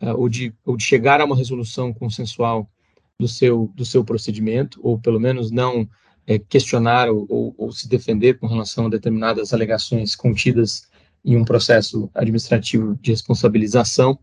ah, 0.00 0.14
ou, 0.14 0.28
de, 0.28 0.54
ou 0.64 0.76
de 0.76 0.84
chegar 0.84 1.20
a 1.20 1.24
uma 1.24 1.34
resolução 1.34 1.92
consensual 1.92 2.70
do 3.18 3.26
seu, 3.26 3.68
do 3.74 3.84
seu 3.84 4.04
procedimento, 4.04 4.78
ou 4.80 4.96
pelo 4.96 5.18
menos 5.18 5.50
não 5.50 5.88
é, 6.24 6.38
questionar 6.38 7.10
ou, 7.10 7.26
ou, 7.28 7.54
ou, 7.58 7.72
se 7.72 7.88
defender 7.88 8.38
com 8.38 8.46
relação 8.46 8.86
a 8.86 8.90
determinadas 8.90 9.52
alegações 9.52 10.14
contidas 10.14 10.88
em 11.24 11.36
um 11.36 11.44
processo 11.44 12.08
administrativo 12.14 12.96
de 13.02 13.10
responsabilização, 13.10 14.16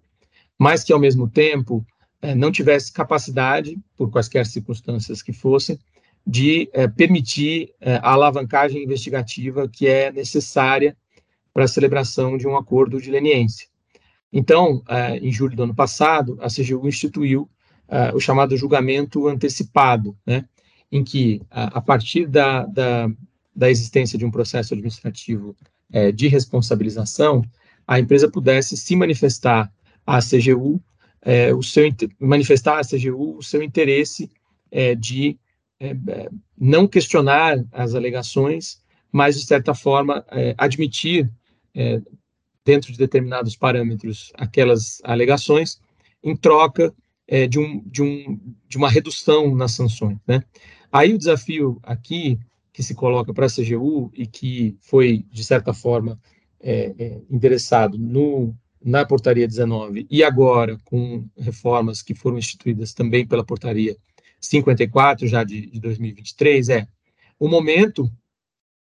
mas 0.58 0.82
que, 0.82 0.94
ao 0.94 1.00
mesmo 1.00 1.28
tempo, 1.28 1.86
é, 2.22 2.34
não 2.34 2.54
tivesse 2.54 2.94
capacidade, 2.94 3.78
por 3.98 4.10
quaisquer 4.10 4.46
circunstâncias 4.46 5.22
que 5.22 5.34
fossem, 5.34 5.78
de 6.26 6.70
é, 6.72 6.88
permitir 6.88 7.74
é, 7.82 7.96
a 7.96 8.12
alavancagem 8.12 8.82
investigativa 8.82 9.68
que 9.68 9.88
é 9.88 10.12
necessária 10.12 10.96
para 11.54 11.66
a 11.66 11.68
celebração 11.68 12.38
de 12.38 12.48
um 12.48 12.56
acordo 12.56 13.00
de 13.00 13.12
leniência. 13.12 13.68
Então, 14.32 14.78
uh, 14.78 15.16
em 15.22 15.32
julho 15.32 15.56
do 15.56 15.62
ano 15.62 15.76
passado, 15.76 16.40
a 16.42 16.48
CGU 16.48 16.88
instituiu 16.88 17.48
o 18.16 18.20
chamado 18.20 18.58
julgamento 18.58 19.28
antecipado, 19.28 20.18
né, 20.26 20.46
em 20.92 21.04
que, 21.04 21.44
a 21.52 21.80
partir 21.80 22.26
da, 22.26 22.66
da, 22.66 23.08
da, 23.56 23.70
existência 23.70 24.18
de 24.18 24.26
um 24.26 24.32
processo 24.32 24.74
administrativo 24.74 25.56
de 26.16 26.28
responsabilização, 26.28 27.44
a 27.86 28.00
empresa 28.00 28.28
pudesse 28.28 28.76
se 28.76 28.96
manifestar 28.96 29.72
à 30.08 30.20
CGU, 30.22 30.82
o 31.56 31.62
seu, 31.62 31.84
manifestar 32.20 32.80
à 32.80 32.84
CGU 32.84 33.38
o 33.38 33.44
seu 33.44 33.62
interesse 33.62 34.28
de 34.98 35.38
não 36.58 36.88
questionar 36.88 37.64
as 37.72 37.96
alegações, 37.96 38.82
mas, 39.12 39.40
de 39.40 39.46
certa 39.46 39.74
forma, 39.74 40.26
admitir 40.58 41.30
dentro 42.66 42.92
de 42.92 42.98
determinados 42.98 43.56
parâmetros 43.56 44.32
aquelas 44.36 45.02
alegações, 45.04 45.80
em 46.24 46.36
troca 46.36 46.94
é, 47.28 47.48
de, 47.48 47.60
um, 47.60 47.82
de, 47.86 48.02
um, 48.02 48.40
de 48.68 48.78
uma 48.78 48.90
redução 48.90 49.54
nas 49.56 49.74
sanções. 49.74 50.18
Né? 50.28 50.44
Aí 50.92 51.14
o 51.14 51.18
desafio 51.18 51.80
aqui 51.84 52.40
que 52.72 52.82
se 52.82 52.96
coloca 52.96 53.34
para 53.34 53.46
a 53.46 53.50
CGU 53.50 54.12
e 54.16 54.26
que 54.26 54.76
foi, 54.82 55.26
de 55.32 55.44
certa 55.44 55.74
forma, 55.74 56.20
é, 56.60 56.94
é, 56.98 57.22
endereçado 57.30 57.98
no, 57.98 58.56
na 58.84 59.06
portaria 59.06 59.48
19 59.48 60.08
e 60.10 60.24
agora 60.24 60.78
com 60.86 61.26
reformas 61.38 62.02
que 62.02 62.16
foram 62.16 62.38
instituídas 62.38 62.94
também 62.94 63.28
pela 63.28 63.44
portaria 63.44 63.96
54, 64.44 65.28
já 65.28 65.44
de, 65.44 65.68
de 65.68 65.80
2023, 65.80 66.70
é 66.70 66.88
o 67.40 67.48
momento 67.48 68.12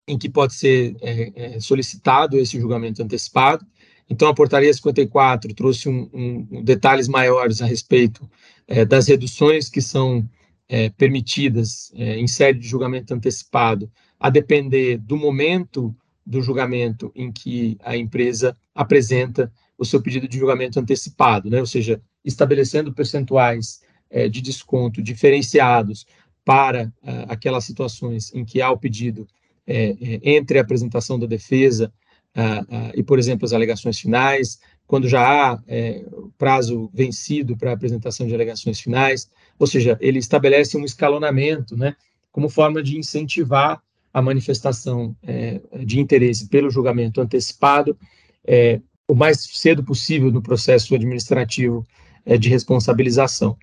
em 0.09 0.19
que 0.19 0.29
pode 0.29 0.55
ser 0.55 0.97
é, 1.01 1.33
é, 1.35 1.61
solicitado 1.61 2.37
esse 2.37 2.61
julgamento 2.61 3.03
antecipado. 3.03 3.65
Então, 4.11 4.29
a 4.29 4.35
portaria 4.35 4.73
54 4.73 5.55
trouxe 5.55 5.89
um, 5.89 6.11
um, 6.13 6.65
detalhes 6.65 7.07
maiores 7.09 7.63
a 7.63 7.67
respeito 7.67 8.29
é, 8.67 8.85
das 8.85 9.07
reduções 9.07 9.69
que 9.69 9.81
são 9.81 10.29
é, 10.69 10.91
permitidas 10.91 11.93
é, 11.95 12.19
em 12.19 12.27
sede 12.27 12.59
de 12.59 12.69
julgamento 12.69 13.15
antecipado, 13.15 13.91
a 14.19 14.29
depender 14.29 14.99
do 14.99 15.17
momento 15.17 15.95
do 16.27 16.43
julgamento 16.43 17.13
em 17.15 17.31
que 17.31 17.77
a 17.83 17.97
empresa 17.97 18.57
apresenta 18.75 19.53
o 19.79 19.85
seu 19.85 20.01
pedido 20.01 20.29
de 20.29 20.39
julgamento 20.39 20.79
antecipado, 20.79 21.49
né? 21.51 21.61
ou 21.61 21.67
seja, 21.67 22.01
estabelecendo 22.25 22.93
percentuais 22.93 23.81
é, 24.13 24.29
de 24.29 24.41
desconto 24.41 25.03
diferenciados 25.03 26.07
para 26.45 26.93
aquelas 27.29 27.65
situações 27.65 28.33
em 28.35 28.45
que 28.45 28.61
há 28.61 28.71
o 28.71 28.77
pedido 28.77 29.27
é, 29.67 29.91
é, 29.91 30.21
entre 30.23 30.59
a 30.59 30.63
apresentação 30.63 31.19
da 31.19 31.27
defesa 31.27 31.93
ah, 32.35 32.65
ah, 32.69 32.93
e, 32.95 33.03
por 33.03 33.19
exemplo, 33.19 33.45
as 33.45 33.53
alegações 33.53 33.99
finais, 33.99 34.59
quando 34.87 35.09
já 35.09 35.23
há 35.23 35.63
é, 35.69 36.05
prazo 36.37 36.91
vencido 36.93 37.57
para 37.57 37.71
a 37.71 37.75
apresentação 37.75 38.27
de 38.27 38.35
alegações 38.35 38.81
finais, 38.81 39.31
ou 39.59 39.67
seja, 39.67 39.97
ele 40.01 40.19
estabelece 40.19 40.77
um 40.77 40.85
escalonamento, 40.85 41.77
né, 41.77 41.95
como 42.31 42.49
forma 42.49 42.83
de 42.83 42.99
incentivar 42.99 43.81
a 44.13 44.21
manifestação 44.21 45.15
é, 45.23 45.61
de 45.85 46.01
interesse 46.01 46.49
pelo 46.49 46.71
julgamento 46.71 47.21
antecipado 47.21 47.97
é, 48.45 48.81
o 49.07 49.15
mais 49.15 49.41
cedo 49.41 49.85
possível 49.85 50.31
no 50.31 50.43
processo 50.43 50.95
administrativo 50.95 51.87
é, 52.27 52.37
de 52.37 52.49
responsabilização. 52.49 53.57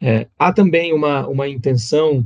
É, 0.00 0.26
há 0.38 0.52
também 0.52 0.92
uma, 0.92 1.26
uma 1.26 1.48
intenção 1.48 2.24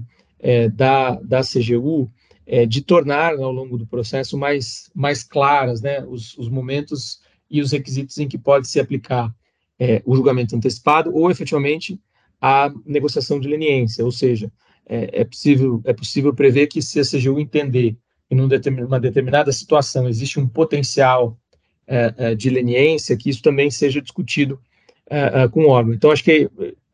da, 0.75 1.17
da 1.17 1.43
CGU 1.43 2.11
é, 2.53 2.67
de 2.67 2.81
tornar, 2.81 3.35
ao 3.35 3.53
longo 3.53 3.79
do 3.79 3.87
processo, 3.87 4.37
mais, 4.37 4.91
mais 4.93 5.23
claras 5.23 5.81
né, 5.81 6.05
os, 6.05 6.37
os 6.37 6.49
momentos 6.49 7.21
e 7.49 7.61
os 7.61 7.71
requisitos 7.71 8.19
em 8.19 8.27
que 8.27 8.37
pode 8.37 8.67
se 8.67 8.81
aplicar 8.81 9.33
é, 9.79 10.03
o 10.05 10.17
julgamento 10.17 10.57
antecipado 10.57 11.15
ou, 11.15 11.31
efetivamente, 11.31 11.97
a 12.41 12.73
negociação 12.85 13.39
de 13.39 13.47
leniência, 13.47 14.05
ou 14.05 14.11
seja, 14.11 14.51
é, 14.85 15.21
é, 15.21 15.25
possível, 15.25 15.81
é 15.85 15.93
possível 15.93 16.35
prever 16.35 16.67
que 16.67 16.83
se 16.83 16.99
a 16.99 17.05
CGU 17.05 17.39
entender 17.39 17.97
em 18.29 18.41
uma 18.41 18.99
determinada 18.99 19.53
situação 19.53 20.09
existe 20.09 20.41
um 20.41 20.49
potencial 20.49 21.39
é, 21.87 22.15
é, 22.17 22.35
de 22.35 22.51
leniência, 22.51 23.17
que 23.17 23.31
isso 23.31 23.43
também 23.43 23.71
seja 23.71 24.03
discutido 24.03 24.61
é, 25.07 25.47
com 25.49 25.65
o 25.65 25.69
órgão. 25.69 25.95
Então, 25.95 26.11
acho 26.11 26.25
que 26.25 26.51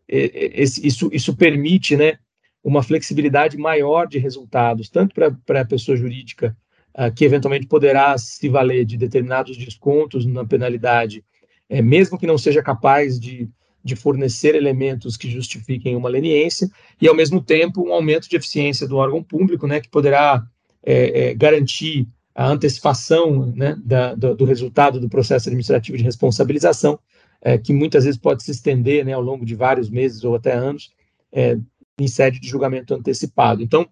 isso, 0.08 1.10
isso 1.12 1.36
permite, 1.36 1.96
né, 1.96 2.18
uma 2.62 2.82
flexibilidade 2.82 3.56
maior 3.56 4.06
de 4.06 4.18
resultados, 4.18 4.88
tanto 4.88 5.14
para 5.14 5.60
a 5.60 5.64
pessoa 5.64 5.96
jurídica, 5.96 6.56
uh, 6.98 7.14
que 7.14 7.24
eventualmente 7.24 7.66
poderá 7.66 8.18
se 8.18 8.48
valer 8.48 8.84
de 8.84 8.96
determinados 8.96 9.56
descontos 9.56 10.26
na 10.26 10.44
penalidade, 10.44 11.24
é, 11.68 11.80
mesmo 11.80 12.18
que 12.18 12.26
não 12.26 12.36
seja 12.36 12.62
capaz 12.62 13.20
de, 13.20 13.48
de 13.84 13.94
fornecer 13.94 14.54
elementos 14.54 15.16
que 15.16 15.30
justifiquem 15.30 15.94
uma 15.94 16.08
leniência, 16.08 16.68
e, 17.00 17.06
ao 17.06 17.14
mesmo 17.14 17.40
tempo, 17.40 17.86
um 17.86 17.92
aumento 17.92 18.28
de 18.28 18.36
eficiência 18.36 18.86
do 18.86 18.96
órgão 18.96 19.22
público, 19.22 19.66
né, 19.66 19.80
que 19.80 19.88
poderá 19.88 20.44
é, 20.82 21.30
é, 21.30 21.34
garantir 21.34 22.08
a 22.34 22.48
antecipação 22.48 23.52
né, 23.54 23.76
da, 23.82 24.14
do, 24.14 24.34
do, 24.34 24.44
resultado 24.44 25.00
do 25.00 25.08
processo 25.08 25.48
administrativo 25.48 25.96
de 25.96 26.04
responsabilização, 26.04 26.98
é, 27.40 27.58
que 27.58 27.72
muitas 27.72 28.04
vezes 28.04 28.18
pode 28.18 28.42
se 28.42 28.50
estender 28.50 29.04
né, 29.04 29.12
ao 29.12 29.22
longo 29.22 29.44
de 29.44 29.54
vários 29.54 29.88
meses 29.88 30.24
ou 30.24 30.34
até 30.34 30.52
anos, 30.52 30.92
é, 31.32 31.56
em 31.98 32.08
sede 32.08 32.40
de 32.40 32.48
julgamento 32.48 32.94
antecipado. 32.94 33.62
Então, 33.62 33.88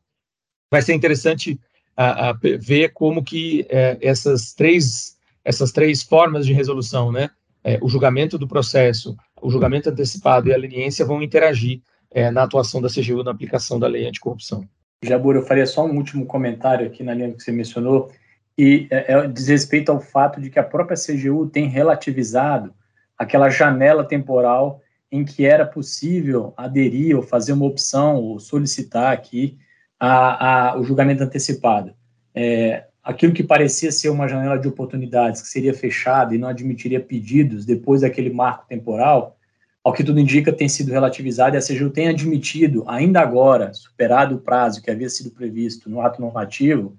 vai 0.70 0.83
ser 0.83 0.94
interessante 0.94 1.59
a, 1.96 2.30
a 2.30 2.33
ver 2.33 2.92
como 2.92 3.22
que 3.22 3.66
é, 3.68 3.98
essas 4.00 4.52
três 4.52 5.14
essas 5.44 5.72
três 5.72 6.02
formas 6.02 6.46
de 6.46 6.54
resolução, 6.54 7.12
né, 7.12 7.28
é, 7.62 7.78
o 7.83 7.88
julgamento 7.88 8.38
do 8.38 8.48
processo, 8.48 9.14
o 9.40 9.50
julgamento 9.50 9.90
antecipado 9.90 10.48
e 10.48 10.54
a 10.54 10.57
leniência 10.57 11.04
vão 11.04 11.22
interagir 11.22 11.83
é, 12.11 12.30
na 12.30 12.44
atuação 12.44 12.80
da 12.80 12.88
CGU 12.88 13.22
na 13.22 13.30
aplicação 13.30 13.78
da 13.78 13.87
lei 13.87 14.07
anticorrupção. 14.07 14.66
Jabur, 15.02 15.35
eu 15.35 15.42
faria 15.42 15.66
só 15.66 15.85
um 15.85 15.96
último 15.96 16.24
comentário 16.24 16.87
aqui 16.87 17.02
na 17.02 17.12
linha 17.12 17.33
que 17.33 17.42
você 17.42 17.52
mencionou, 17.52 18.11
e 18.57 18.87
é, 18.90 19.12
é, 19.12 19.26
diz 19.26 19.48
respeito 19.48 19.90
ao 19.90 20.00
fato 20.00 20.40
de 20.40 20.48
que 20.48 20.59
a 20.59 20.62
própria 20.62 20.96
CGU 20.96 21.46
tem 21.48 21.68
relativizado 21.68 22.72
aquela 23.18 23.48
janela 23.48 24.05
temporal 24.05 24.81
em 25.11 25.24
que 25.24 25.44
era 25.46 25.64
possível 25.64 26.53
aderir 26.57 27.16
ou 27.16 27.22
fazer 27.22 27.53
uma 27.53 27.66
opção 27.66 28.16
ou 28.16 28.40
solicitar 28.40 29.12
aqui 29.12 29.57
a, 29.98 30.72
a, 30.72 30.79
o 30.79 30.85
julgamento 30.85 31.22
antecipado. 31.22 31.94
É, 32.35 32.85
aquilo 33.03 33.33
que 33.33 33.44
parecia 33.44 33.92
ser 33.92 34.09
uma 34.09 34.27
janela 34.27 34.59
de 34.59 34.66
oportunidades 34.66 35.40
que 35.40 35.48
seria 35.48 35.72
fechada 35.72 36.35
e 36.35 36.38
não 36.38 36.48
admitiria 36.48 36.98
pedidos 36.98 37.64
depois 37.64 38.00
daquele 38.00 38.31
marco 38.31 38.66
temporal, 38.66 39.37
ao 39.85 39.92
que 39.92 40.03
tudo 40.03 40.18
indica, 40.18 40.53
tem 40.53 40.68
sido 40.68 40.90
relativizado 40.90 41.55
e 41.55 41.59
a 41.59 41.62
CGU 41.62 41.90
tem 41.90 42.09
admitido, 42.09 42.85
ainda 42.88 43.20
agora, 43.20 43.72
superado 43.74 44.35
o 44.35 44.40
prazo 44.40 44.83
que 44.83 44.90
havia 44.90 45.11
sido 45.11 45.31
previsto 45.31 45.90
no 45.90 46.00
ato 46.00 46.20
normativo, 46.20 46.96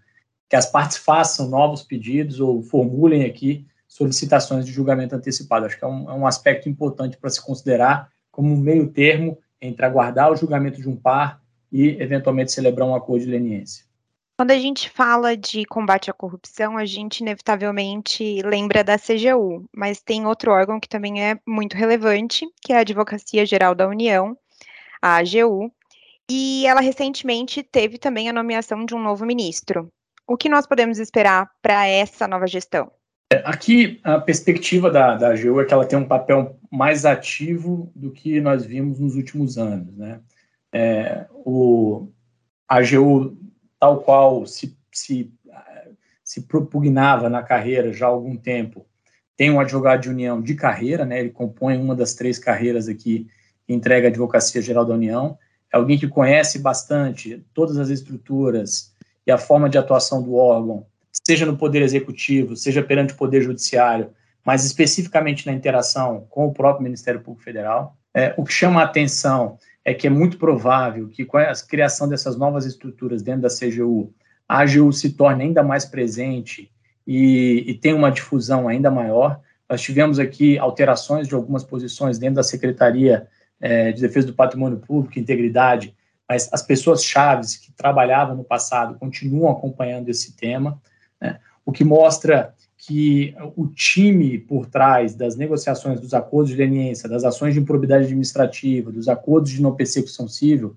que 0.48 0.56
as 0.56 0.72
partes 0.72 0.98
façam 0.98 1.50
novos 1.50 1.82
pedidos 1.82 2.40
ou 2.40 2.62
formulem 2.62 3.26
aqui 3.26 3.66
solicitações 3.96 4.66
de 4.66 4.74
julgamento 4.74 5.16
antecipado. 5.16 5.66
Acho 5.66 5.80
que 5.80 5.86
é 5.86 5.88
um, 5.88 6.10
é 6.10 6.14
um 6.14 6.28
aspecto 6.28 6.68
importante 6.68 7.16
para 7.16 7.30
se 7.30 7.42
considerar 7.42 8.10
como 8.30 8.54
um 8.54 8.58
meio 8.58 8.92
termo 8.92 9.38
entre 9.62 9.86
aguardar 9.86 10.30
o 10.30 10.36
julgamento 10.36 10.82
de 10.82 10.90
um 10.90 10.98
par 10.98 11.42
e, 11.72 11.92
eventualmente, 12.02 12.52
celebrar 12.52 12.86
um 12.86 12.94
acordo 12.94 13.24
de 13.24 13.32
leniência. 13.32 13.86
Quando 14.38 14.52
a 14.52 14.60
gente 14.60 14.90
fala 14.90 15.38
de 15.38 15.64
combate 15.64 16.12
à 16.12 16.14
corrupção, 16.14 16.78
a 16.78 16.84
gente 16.84 17.22
inevitavelmente 17.22 18.42
lembra 18.42 18.84
da 18.84 19.00
CGU, 19.00 19.64
mas 19.74 20.02
tem 20.02 20.26
outro 20.26 20.52
órgão 20.52 20.78
que 20.78 20.90
também 20.90 21.24
é 21.24 21.40
muito 21.48 21.78
relevante, 21.78 22.46
que 22.62 22.74
é 22.74 22.78
a 22.78 22.82
Advocacia 22.82 23.46
Geral 23.46 23.74
da 23.74 23.88
União, 23.88 24.38
a 25.02 25.20
AGU, 25.20 25.72
e 26.30 26.68
ela 26.68 26.82
recentemente 26.82 27.64
teve 27.64 27.98
também 27.98 28.28
a 28.28 28.34
nomeação 28.34 28.84
de 28.84 28.94
um 28.94 29.00
novo 29.00 29.26
ministro. 29.26 29.90
O 30.28 30.36
que 30.36 30.50
nós 30.50 30.68
podemos 30.68 31.00
esperar 31.00 31.50
para 31.62 31.88
essa 31.88 32.28
nova 32.28 32.46
gestão? 32.46 32.92
É, 33.32 33.42
aqui, 33.44 34.00
a 34.04 34.20
perspectiva 34.20 34.92
da, 34.92 35.16
da 35.16 35.32
AGU 35.32 35.60
é 35.60 35.66
que 35.66 35.74
ela 35.74 35.86
tem 35.86 35.98
um 35.98 36.08
papel 36.08 36.60
mais 36.72 37.06
ativo 37.06 37.92
do 37.96 38.12
que 38.12 38.40
nós 38.40 38.66
vimos 38.66 39.00
nos 39.00 39.16
últimos 39.16 39.58
anos. 39.58 39.96
Né? 39.98 40.20
É, 40.72 41.26
o, 41.32 42.08
a 42.68 42.78
AGU, 42.78 43.36
tal 43.80 44.02
qual 44.02 44.46
se, 44.46 44.78
se, 44.92 45.34
se 46.24 46.42
propugnava 46.42 47.28
na 47.30 47.42
carreira 47.42 47.92
já 47.92 48.06
há 48.06 48.10
algum 48.10 48.38
tempo, 48.38 48.86
tem 49.36 49.52
um 49.52 49.60
advogado 49.60 50.02
de 50.02 50.10
união 50.10 50.42
de 50.42 50.54
carreira, 50.54 51.04
né? 51.04 51.20
ele 51.20 51.32
compõe 51.32 51.78
uma 51.78 51.96
das 51.96 52.14
três 52.14 52.38
carreiras 52.38 52.88
aqui 52.88 53.28
que 53.66 53.74
entrega 53.74 54.08
a 54.08 54.12
Advocacia 54.12 54.62
Geral 54.62 54.86
da 54.86 54.94
União, 54.94 55.38
é 55.74 55.78
alguém 55.78 55.98
que 55.98 56.08
conhece 56.08 56.60
bastante 56.60 57.44
todas 57.54 57.78
as 57.78 57.90
estruturas 57.90 58.94
e 59.26 59.32
a 59.32 59.38
forma 59.38 59.68
de 59.68 59.78
atuação 59.78 60.22
do 60.22 60.36
órgão, 60.36 60.86
seja 61.24 61.46
no 61.46 61.58
Poder 61.58 61.82
Executivo, 61.82 62.56
seja 62.56 62.84
perante 62.84 63.14
o 63.14 63.18
Poder 63.18 63.42
Judiciário, 63.42 64.12
mas 64.46 64.64
especificamente 64.64 65.46
na 65.46 65.54
interação 65.54 66.26
com 66.30 66.46
o 66.46 66.54
próprio 66.54 66.84
Ministério 66.84 67.22
Público 67.22 67.44
Federal. 67.44 67.98
É, 68.14 68.34
o 68.38 68.44
que 68.44 68.54
chama 68.54 68.82
a 68.82 68.86
atenção 68.86 69.58
é 69.84 69.94
que 69.94 70.08
é 70.08 70.10
muito 70.10 70.38
provável 70.38 71.08
que 71.10 71.26
com 71.26 71.38
a 71.38 71.54
criação 71.68 72.08
dessas 72.08 72.38
novas 72.38 72.66
estruturas 72.66 73.22
dentro 73.22 73.42
da 73.42 73.50
CGU, 73.50 74.14
a 74.48 74.60
AGU 74.60 74.92
se 74.94 75.12
torne 75.12 75.44
ainda 75.44 75.64
mais 75.64 75.86
presente 75.86 76.72
e, 77.06 77.64
e 77.68 77.74
tem 77.76 77.94
uma 77.94 78.12
difusão 78.12 78.68
ainda 78.68 78.90
maior. 78.90 79.40
Nós 79.70 79.82
tivemos 79.82 80.20
aqui 80.20 80.58
alterações 80.58 81.28
de 81.28 81.36
algumas 81.36 81.64
posições 81.64 82.18
dentro 82.18 82.36
da 82.36 82.44
Secretaria 82.44 83.28
é, 83.60 83.92
de 83.92 84.02
Defesa 84.02 84.28
do 84.28 84.34
Patrimônio 84.34 84.78
Público, 84.78 85.20
Integridade, 85.20 85.96
mas 86.28 86.50
as 86.52 86.62
pessoas 86.62 87.04
chaves 87.04 87.56
que 87.56 87.72
trabalhavam 87.72 88.36
no 88.36 88.44
passado 88.44 88.98
continuam 88.98 89.52
acompanhando 89.52 90.10
esse 90.10 90.36
tema, 90.36 90.82
né? 91.22 91.40
o 91.66 91.72
que 91.72 91.84
mostra 91.84 92.54
que 92.78 93.34
o 93.56 93.68
time 93.68 94.38
por 94.38 94.68
trás 94.68 95.16
das 95.16 95.36
negociações 95.36 96.00
dos 96.00 96.14
acordos 96.14 96.52
de 96.52 96.58
leniência, 96.58 97.10
das 97.10 97.24
ações 97.24 97.54
de 97.54 97.60
improbidade 97.60 98.06
administrativa, 98.06 98.92
dos 98.92 99.08
acordos 99.08 99.52
de 99.52 99.62
não 99.62 99.76
persecução 99.76 100.28
civil, 100.28 100.76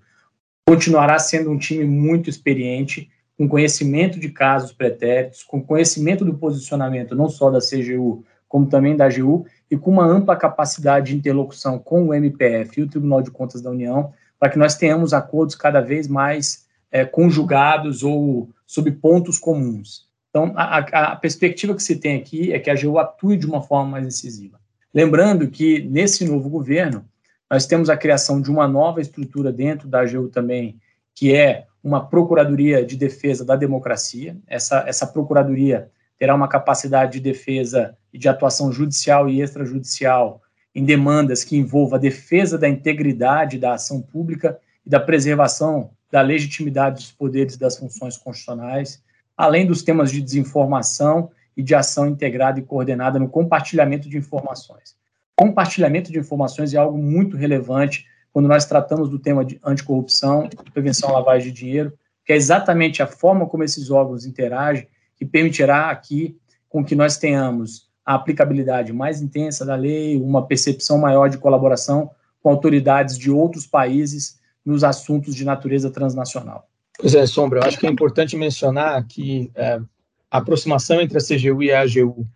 continuará 0.66 1.18
sendo 1.18 1.50
um 1.50 1.58
time 1.58 1.84
muito 1.84 2.30
experiente, 2.30 3.10
com 3.36 3.48
conhecimento 3.48 4.18
de 4.18 4.30
casos 4.30 4.72
pretéritos, 4.72 5.44
com 5.44 5.62
conhecimento 5.62 6.24
do 6.24 6.34
posicionamento 6.34 7.14
não 7.14 7.28
só 7.28 7.50
da 7.50 7.58
CGU, 7.60 8.24
como 8.48 8.66
também 8.66 8.96
da 8.96 9.04
AGU, 9.04 9.44
e 9.70 9.76
com 9.76 9.90
uma 9.90 10.06
ampla 10.06 10.34
capacidade 10.34 11.12
de 11.12 11.16
interlocução 11.16 11.78
com 11.78 12.06
o 12.06 12.14
MPF 12.14 12.80
e 12.80 12.82
o 12.82 12.88
Tribunal 12.88 13.20
de 13.22 13.30
Contas 13.30 13.60
da 13.60 13.70
União, 13.70 14.12
para 14.38 14.48
que 14.48 14.58
nós 14.58 14.74
tenhamos 14.74 15.12
acordos 15.12 15.54
cada 15.54 15.80
vez 15.80 16.08
mais 16.08 16.66
é, 16.90 17.04
conjugados 17.04 18.02
ou 18.02 18.48
sob 18.66 18.90
pontos 18.92 19.38
comuns. 19.38 20.07
Então, 20.30 20.52
a, 20.56 20.78
a, 20.78 21.16
perspectiva 21.16 21.74
que 21.74 21.82
se 21.82 21.96
tem 21.96 22.16
aqui 22.16 22.52
é 22.52 22.58
que 22.58 22.70
a 22.70 22.74
AGU 22.74 22.98
atue 22.98 23.36
de 23.36 23.46
uma 23.46 23.62
forma 23.62 23.92
mais 23.92 24.06
incisiva. 24.06 24.60
Lembrando 24.92 25.48
que, 25.48 25.80
nesse 25.82 26.24
novo 26.24 26.48
governo, 26.48 27.04
nós 27.50 27.66
temos 27.66 27.88
a 27.88 27.96
criação 27.96 28.40
de 28.40 28.50
uma 28.50 28.68
nova 28.68 29.00
estrutura 29.00 29.50
dentro 29.50 29.88
da 29.88 30.00
AGU 30.00 30.28
também, 30.28 30.78
que 31.14 31.34
é 31.34 31.66
uma 31.82 32.04
Procuradoria 32.04 32.84
de 32.84 32.96
Defesa 32.96 33.44
da 33.44 33.56
Democracia. 33.56 34.36
Essa, 34.46 34.84
essa 34.86 35.06
Procuradoria 35.06 35.90
terá 36.18 36.34
uma 36.34 36.48
capacidade 36.48 37.12
de 37.12 37.20
defesa 37.20 37.96
e 38.12 38.18
de 38.18 38.28
atuação 38.28 38.72
judicial 38.72 39.28
e 39.28 39.40
extrajudicial 39.40 40.42
em 40.74 40.84
demandas 40.84 41.44
que 41.44 41.56
envolvam 41.56 41.96
a 41.96 42.00
defesa 42.00 42.58
da 42.58 42.68
integridade 42.68 43.58
da 43.58 43.74
ação 43.74 44.02
pública 44.02 44.58
e 44.84 44.90
da 44.90 45.00
preservação 45.00 45.90
da 46.10 46.20
legitimidade 46.20 46.96
dos 46.96 47.12
poderes 47.12 47.56
das 47.56 47.76
funções 47.76 48.16
constitucionais, 48.16 49.02
além 49.38 49.64
dos 49.64 49.84
temas 49.84 50.10
de 50.10 50.20
desinformação 50.20 51.30
e 51.56 51.62
de 51.62 51.72
ação 51.72 52.08
integrada 52.08 52.58
e 52.58 52.62
coordenada 52.62 53.20
no 53.20 53.28
compartilhamento 53.28 54.08
de 54.08 54.18
informações. 54.18 54.96
Compartilhamento 55.36 56.10
de 56.10 56.18
informações 56.18 56.74
é 56.74 56.76
algo 56.76 56.98
muito 56.98 57.36
relevante 57.36 58.04
quando 58.32 58.48
nós 58.48 58.66
tratamos 58.66 59.08
do 59.08 59.18
tema 59.18 59.44
de 59.44 59.60
anticorrupção 59.64 60.48
prevenção 60.74 61.10
à 61.10 61.12
lavagem 61.12 61.52
de 61.52 61.60
dinheiro, 61.60 61.92
que 62.24 62.32
é 62.32 62.36
exatamente 62.36 63.00
a 63.00 63.06
forma 63.06 63.46
como 63.46 63.62
esses 63.62 63.90
órgãos 63.90 64.26
interagem 64.26 64.88
que 65.16 65.24
permitirá 65.24 65.88
aqui 65.88 66.36
com 66.68 66.84
que 66.84 66.96
nós 66.96 67.16
tenhamos 67.16 67.88
a 68.04 68.14
aplicabilidade 68.14 68.92
mais 68.92 69.22
intensa 69.22 69.64
da 69.64 69.76
lei, 69.76 70.20
uma 70.20 70.46
percepção 70.46 70.98
maior 70.98 71.28
de 71.28 71.38
colaboração 71.38 72.10
com 72.42 72.50
autoridades 72.50 73.16
de 73.16 73.30
outros 73.30 73.66
países 73.66 74.38
nos 74.64 74.82
assuntos 74.82 75.34
de 75.34 75.44
natureza 75.44 75.90
transnacional. 75.90 76.68
Pois 76.98 77.14
é, 77.14 77.24
Sombra, 77.26 77.60
eu 77.60 77.64
acho 77.64 77.78
que 77.78 77.86
é 77.86 77.90
importante 77.90 78.36
mencionar 78.36 79.06
que 79.06 79.52
é, 79.54 79.80
a 80.28 80.38
aproximação 80.38 81.00
entre 81.00 81.16
a 81.16 81.20
CGU 81.20 81.62
e 81.62 81.70
a 81.70 81.82
AGU, 81.82 82.26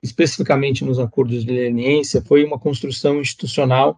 especificamente 0.00 0.84
nos 0.84 1.00
acordos 1.00 1.44
de 1.44 1.52
leniência, 1.52 2.22
foi 2.22 2.44
uma 2.44 2.56
construção 2.56 3.20
institucional 3.20 3.96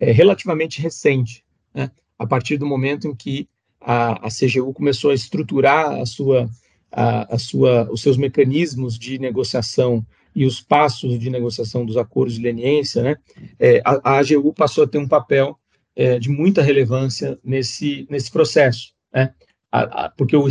é, 0.00 0.10
relativamente 0.10 0.82
recente, 0.82 1.44
né? 1.72 1.88
a 2.18 2.26
partir 2.26 2.56
do 2.56 2.66
momento 2.66 3.06
em 3.06 3.14
que 3.14 3.48
a, 3.80 4.26
a 4.26 4.28
CGU 4.28 4.74
começou 4.74 5.12
a 5.12 5.14
estruturar 5.14 6.00
a 6.00 6.04
sua, 6.04 6.50
a, 6.90 7.34
a 7.34 7.38
sua, 7.38 7.88
os 7.92 8.02
seus 8.02 8.16
mecanismos 8.16 8.98
de 8.98 9.20
negociação 9.20 10.04
e 10.34 10.44
os 10.44 10.60
passos 10.60 11.16
de 11.16 11.30
negociação 11.30 11.86
dos 11.86 11.96
acordos 11.96 12.34
de 12.34 12.42
leniência, 12.42 13.02
né, 13.04 13.16
é, 13.58 13.80
a, 13.84 14.14
a, 14.14 14.18
AGU 14.18 14.52
passou 14.52 14.82
a 14.82 14.86
ter 14.86 14.98
um 14.98 15.08
papel 15.08 15.56
é, 15.94 16.18
de 16.18 16.28
muita 16.28 16.60
relevância 16.60 17.38
nesse, 17.42 18.06
nesse 18.10 18.30
processo, 18.32 18.92
né, 19.14 19.32
a, 19.70 20.04
a, 20.04 20.10
porque 20.10 20.36
o, 20.36 20.46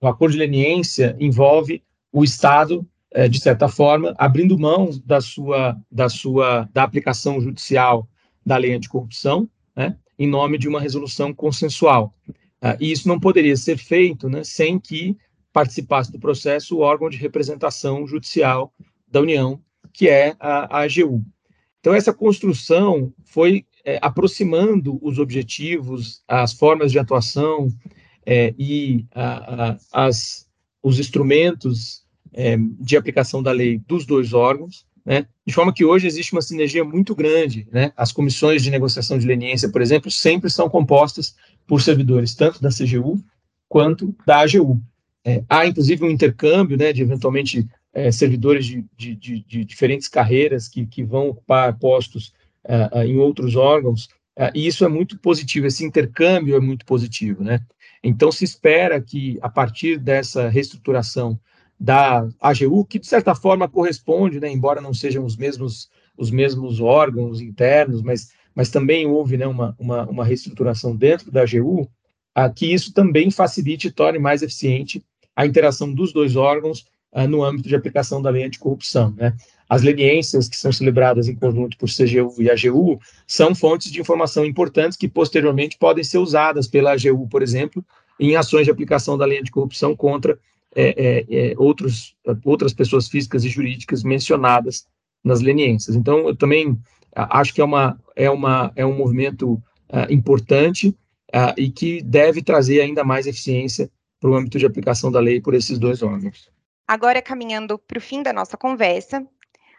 o, 0.00 0.06
acordo 0.06 0.32
de 0.32 0.38
leniência 0.38 1.16
envolve 1.18 1.82
o 2.12 2.24
Estado, 2.24 2.86
é, 3.12 3.28
de 3.28 3.40
certa 3.40 3.68
forma, 3.68 4.14
abrindo 4.18 4.58
mão 4.58 4.90
da 5.04 5.20
sua, 5.20 5.76
da 5.90 6.08
sua, 6.08 6.68
da 6.72 6.82
aplicação 6.82 7.40
judicial 7.40 8.08
da 8.44 8.56
lei 8.56 8.74
anticorrupção, 8.74 9.48
né, 9.74 9.96
em 10.18 10.28
nome 10.28 10.58
de 10.58 10.68
uma 10.68 10.80
resolução 10.80 11.32
consensual. 11.32 12.14
Ah, 12.60 12.76
e 12.78 12.92
isso 12.92 13.08
não 13.08 13.18
poderia 13.18 13.56
ser 13.56 13.78
feito 13.78 14.28
né, 14.28 14.44
sem 14.44 14.78
que 14.78 15.16
participasse 15.52 16.12
do 16.12 16.20
processo 16.20 16.76
o 16.76 16.80
órgão 16.80 17.08
de 17.08 17.16
representação 17.16 18.06
judicial 18.06 18.72
da 19.08 19.20
União, 19.20 19.60
que 19.92 20.08
é 20.08 20.36
a, 20.38 20.78
a 20.78 20.82
AGU. 20.84 21.24
Então, 21.80 21.94
essa 21.94 22.12
construção 22.12 23.12
foi 23.24 23.64
é, 23.84 23.98
aproximando 24.02 24.98
os 25.02 25.18
objetivos, 25.18 26.22
as 26.28 26.52
formas 26.52 26.92
de 26.92 26.98
atuação 26.98 27.68
é, 28.30 28.54
e 28.56 29.04
a, 29.12 29.70
a, 29.70 30.06
as, 30.06 30.46
os 30.80 31.00
instrumentos 31.00 32.04
é, 32.32 32.56
de 32.78 32.96
aplicação 32.96 33.42
da 33.42 33.50
lei 33.50 33.82
dos 33.88 34.06
dois 34.06 34.32
órgãos, 34.32 34.86
né, 35.04 35.26
de 35.44 35.52
forma 35.52 35.74
que 35.74 35.84
hoje 35.84 36.06
existe 36.06 36.32
uma 36.32 36.40
sinergia 36.40 36.84
muito 36.84 37.12
grande. 37.12 37.66
Né, 37.72 37.92
as 37.96 38.12
comissões 38.12 38.62
de 38.62 38.70
negociação 38.70 39.18
de 39.18 39.26
leniência, 39.26 39.68
por 39.68 39.82
exemplo, 39.82 40.12
sempre 40.12 40.48
são 40.48 40.70
compostas 40.70 41.34
por 41.66 41.82
servidores 41.82 42.32
tanto 42.32 42.62
da 42.62 42.68
CGU 42.68 43.20
quanto 43.68 44.14
da 44.24 44.42
AGU. 44.42 44.80
É, 45.24 45.42
há, 45.48 45.66
inclusive, 45.66 46.04
um 46.04 46.10
intercâmbio 46.10 46.78
né, 46.78 46.92
de, 46.92 47.02
eventualmente, 47.02 47.68
é, 47.92 48.12
servidores 48.12 48.64
de, 48.64 48.84
de, 48.96 49.16
de, 49.16 49.44
de, 49.44 49.64
diferentes 49.64 50.06
carreiras 50.06 50.68
que, 50.68 50.86
que 50.86 51.02
vão 51.02 51.30
ocupar 51.30 51.76
postos 51.76 52.32
uh, 52.64 53.02
em 53.02 53.16
outros 53.16 53.56
órgãos, 53.56 54.04
uh, 54.38 54.52
e 54.54 54.68
isso 54.68 54.84
é 54.84 54.88
muito 54.88 55.18
positivo, 55.18 55.66
esse 55.66 55.84
intercâmbio 55.84 56.54
é 56.54 56.60
muito 56.60 56.86
positivo, 56.86 57.42
né? 57.42 57.60
Então, 58.02 58.32
se 58.32 58.44
espera 58.44 59.00
que, 59.00 59.38
a 59.42 59.48
partir 59.48 59.98
dessa 59.98 60.48
reestruturação 60.48 61.38
da 61.78 62.28
AGU, 62.40 62.84
que, 62.84 62.98
de 62.98 63.06
certa 63.06 63.34
forma, 63.34 63.68
corresponde, 63.68 64.40
né, 64.40 64.50
embora 64.50 64.80
não 64.80 64.92
sejam 64.92 65.24
os 65.24 65.36
mesmos, 65.36 65.90
os 66.16 66.30
mesmos 66.30 66.80
órgãos 66.80 67.40
internos, 67.40 68.02
mas, 68.02 68.32
mas 68.54 68.70
também 68.70 69.06
houve 69.06 69.36
né, 69.36 69.46
uma, 69.46 69.74
uma, 69.78 70.06
uma 70.08 70.24
reestruturação 70.24 70.94
dentro 70.94 71.30
da 71.30 71.42
AGU, 71.42 71.82
uh, 71.82 72.52
que 72.54 72.72
isso 72.72 72.92
também 72.92 73.30
facilite 73.30 73.88
e 73.88 73.92
torne 73.92 74.18
mais 74.18 74.42
eficiente 74.42 75.04
a 75.34 75.46
interação 75.46 75.92
dos 75.92 76.12
dois 76.12 76.36
órgãos 76.36 76.84
uh, 77.12 77.26
no 77.28 77.44
âmbito 77.44 77.68
de 77.68 77.74
aplicação 77.74 78.20
da 78.20 78.30
lei 78.30 78.44
anticorrupção. 78.44 79.14
Né? 79.16 79.34
As 79.68 79.82
leniências 79.82 80.48
que 80.48 80.56
são 80.56 80.72
celebradas 80.72 81.28
em 81.28 81.34
conjunto 81.34 81.76
por 81.76 81.88
CGU 81.88 82.34
e 82.42 82.50
AGU 82.50 83.00
são 83.26 83.54
fontes 83.54 83.92
de 83.92 84.00
informação 84.00 84.44
importantes 84.44 84.96
que 84.96 85.08
posteriormente 85.08 85.78
podem 85.78 86.02
ser 86.02 86.18
usadas 86.18 86.66
pela 86.66 86.92
AGU, 86.92 87.28
por 87.28 87.42
exemplo, 87.42 87.84
em 88.18 88.36
ações 88.36 88.64
de 88.64 88.70
aplicação 88.70 89.16
da 89.16 89.24
lei 89.24 89.38
anticorrupção 89.38 89.94
contra 89.94 90.38
é, 90.74 91.26
é, 91.28 91.50
é, 91.50 91.54
outros, 91.56 92.14
outras 92.44 92.72
pessoas 92.72 93.08
físicas 93.08 93.44
e 93.44 93.48
jurídicas 93.48 94.04
mencionadas 94.04 94.86
nas 95.24 95.40
leniências. 95.40 95.96
Então, 95.96 96.28
eu 96.28 96.36
também 96.36 96.78
acho 97.14 97.52
que 97.52 97.60
é, 97.60 97.64
uma, 97.64 97.98
é, 98.14 98.30
uma, 98.30 98.72
é 98.76 98.86
um 98.86 98.96
movimento 98.96 99.54
uh, 99.54 100.10
importante 100.10 100.88
uh, 100.88 101.54
e 101.56 101.70
que 101.70 102.02
deve 102.02 102.42
trazer 102.42 102.80
ainda 102.80 103.04
mais 103.04 103.26
eficiência 103.26 103.90
para 104.20 104.30
o 104.30 104.34
âmbito 104.34 104.58
de 104.58 104.66
aplicação 104.66 105.10
da 105.10 105.20
lei 105.20 105.40
por 105.40 105.54
esses 105.54 105.78
dois 105.78 106.02
órgãos. 106.02 106.50
Agora, 106.90 107.22
caminhando 107.22 107.78
para 107.78 107.98
o 107.98 108.00
fim 108.00 108.20
da 108.20 108.32
nossa 108.32 108.56
conversa, 108.56 109.24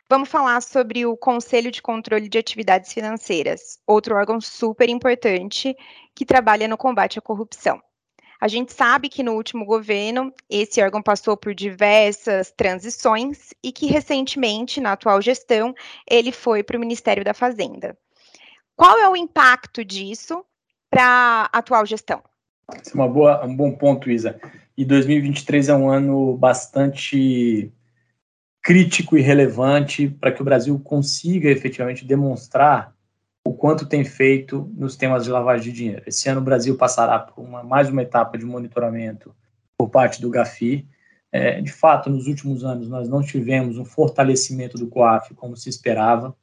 vamos 0.10 0.30
falar 0.30 0.62
sobre 0.62 1.06
o 1.06 1.17
Conselho 1.17 1.69
de 1.69 1.82
Controle 1.82 2.30
de 2.30 2.38
Atividades 2.38 2.93
Financeiras, 2.93 3.78
outro 3.86 4.15
órgão 4.15 4.39
super 4.39 4.88
importante 4.88 5.76
que 6.15 6.26
trabalha 6.26 6.69
no 6.69 6.78
combate 6.78 7.19
à 7.19 7.21
corrupção. 7.21 7.82
A 8.39 8.47
gente 8.47 8.71
sabe 8.71 9.10
que 9.10 9.24
no 9.24 9.34
último 9.34 9.65
governo 9.65 10.34
esse 10.50 10.82
órgão 10.82 11.04
passou 11.04 11.36
por 11.36 11.54
diversas 11.54 12.50
transições 12.50 13.50
e 13.62 13.74
que 13.74 13.88
recentemente, 13.88 14.80
na 14.80 14.93
atual 14.93 15.21
gestão, 15.21 15.76
ele 16.10 16.32
foi 16.32 16.63
para 16.63 16.78
o 16.78 16.80
Ministério 16.80 17.26
da 17.26 17.34
Fazenda. 17.34 17.97
Qual 18.74 18.97
é 18.97 19.10
o 19.10 19.17
impacto 19.17 19.84
disso 19.84 20.45
para 20.89 21.04
a 21.52 21.58
atual 21.58 21.86
gestão? 21.86 22.24
Esse 22.82 22.91
é 22.91 22.95
uma 22.95 23.10
boa, 23.10 23.45
um 23.45 23.54
bom 23.54 23.74
ponto, 23.74 24.10
Isa 24.10 24.39
e 24.81 24.85
2023 24.85 25.69
é 25.69 25.75
um 25.75 25.91
ano 25.91 26.35
bastante 26.35 27.71
crítico 28.63 29.15
e 29.15 29.21
relevante 29.21 30.07
para 30.07 30.31
que 30.31 30.41
o 30.41 30.45
Brasil 30.45 30.79
consiga 30.79 31.51
efetivamente 31.51 32.03
demonstrar 32.03 32.91
o 33.45 33.53
quanto 33.53 33.85
tem 33.85 34.03
feito 34.03 34.71
nos 34.75 34.95
temas 34.95 35.23
de 35.23 35.29
lavagem 35.29 35.71
de 35.71 35.77
dinheiro. 35.77 36.03
Esse 36.07 36.27
ano 36.29 36.41
o 36.41 36.43
Brasil 36.43 36.75
passará 36.75 37.19
por 37.19 37.43
uma, 37.43 37.61
mais 37.61 37.89
uma 37.89 38.01
etapa 38.01 38.39
de 38.39 38.43
monitoramento 38.43 39.35
por 39.77 39.87
parte 39.87 40.19
do 40.19 40.31
GAFI. 40.31 40.87
É, 41.31 41.61
de 41.61 41.71
fato, 41.71 42.09
nos 42.09 42.25
últimos 42.25 42.63
anos 42.63 42.89
nós 42.89 43.07
não 43.07 43.21
tivemos 43.21 43.77
um 43.77 43.85
fortalecimento 43.85 44.79
do 44.79 44.87
COAF 44.87 45.35
como 45.35 45.55
se 45.55 45.69
esperava. 45.69 46.35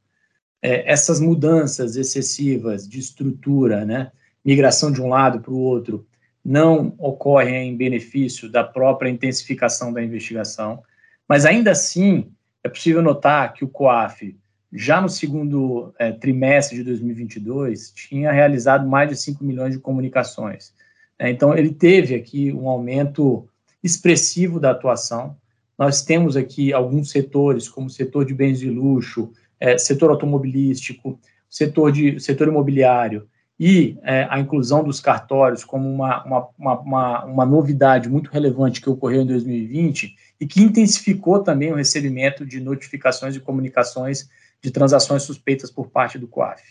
É, 0.62 0.88
essas 0.88 1.18
mudanças 1.18 1.96
excessivas 1.96 2.88
de 2.88 3.00
estrutura, 3.00 3.84
né, 3.84 4.12
migração 4.44 4.92
de 4.92 5.02
um 5.02 5.08
lado 5.08 5.40
para 5.40 5.52
o 5.52 5.58
outro, 5.58 6.06
não 6.48 6.94
ocorrem 6.96 7.68
em 7.68 7.76
benefício 7.76 8.50
da 8.50 8.64
própria 8.64 9.10
intensificação 9.10 9.92
da 9.92 10.02
investigação. 10.02 10.82
Mas 11.28 11.44
ainda 11.44 11.72
assim, 11.72 12.32
é 12.64 12.70
possível 12.70 13.02
notar 13.02 13.52
que 13.52 13.66
o 13.66 13.68
COAF, 13.68 14.34
já 14.72 14.98
no 14.98 15.10
segundo 15.10 15.92
é, 15.98 16.10
trimestre 16.10 16.78
de 16.78 16.84
2022, 16.84 17.92
tinha 17.92 18.32
realizado 18.32 18.88
mais 18.88 19.10
de 19.10 19.16
5 19.16 19.44
milhões 19.44 19.74
de 19.74 19.78
comunicações. 19.78 20.72
É, 21.18 21.30
então, 21.30 21.54
ele 21.54 21.70
teve 21.70 22.14
aqui 22.14 22.50
um 22.50 22.66
aumento 22.66 23.46
expressivo 23.84 24.58
da 24.58 24.70
atuação. 24.70 25.36
Nós 25.76 26.00
temos 26.00 26.34
aqui 26.34 26.72
alguns 26.72 27.10
setores, 27.10 27.68
como 27.68 27.88
o 27.88 27.90
setor 27.90 28.24
de 28.24 28.32
bens 28.32 28.58
de 28.58 28.70
luxo, 28.70 29.32
é, 29.60 29.76
setor 29.76 30.08
automobilístico, 30.08 31.20
setor, 31.46 31.92
de, 31.92 32.18
setor 32.18 32.48
imobiliário 32.48 33.28
e 33.58 33.98
é, 34.04 34.26
a 34.30 34.38
inclusão 34.38 34.84
dos 34.84 35.00
cartórios 35.00 35.64
como 35.64 35.90
uma, 35.90 36.24
uma, 36.24 36.48
uma, 36.80 37.24
uma, 37.24 37.46
novidade 37.46 38.08
muito 38.08 38.30
relevante 38.30 38.80
que 38.80 38.88
ocorreu 38.88 39.22
em 39.22 39.26
2020 39.26 40.14
e 40.40 40.46
que 40.46 40.62
intensificou 40.62 41.42
também 41.42 41.72
o 41.72 41.74
recebimento 41.74 42.46
de 42.46 42.60
notificações 42.60 43.34
e 43.34 43.40
comunicações 43.40 44.28
de 44.62 44.70
transações 44.70 45.24
suspeitas 45.24 45.70
por 45.70 45.88
parte 45.88 46.18
do 46.18 46.28
COAF. 46.28 46.62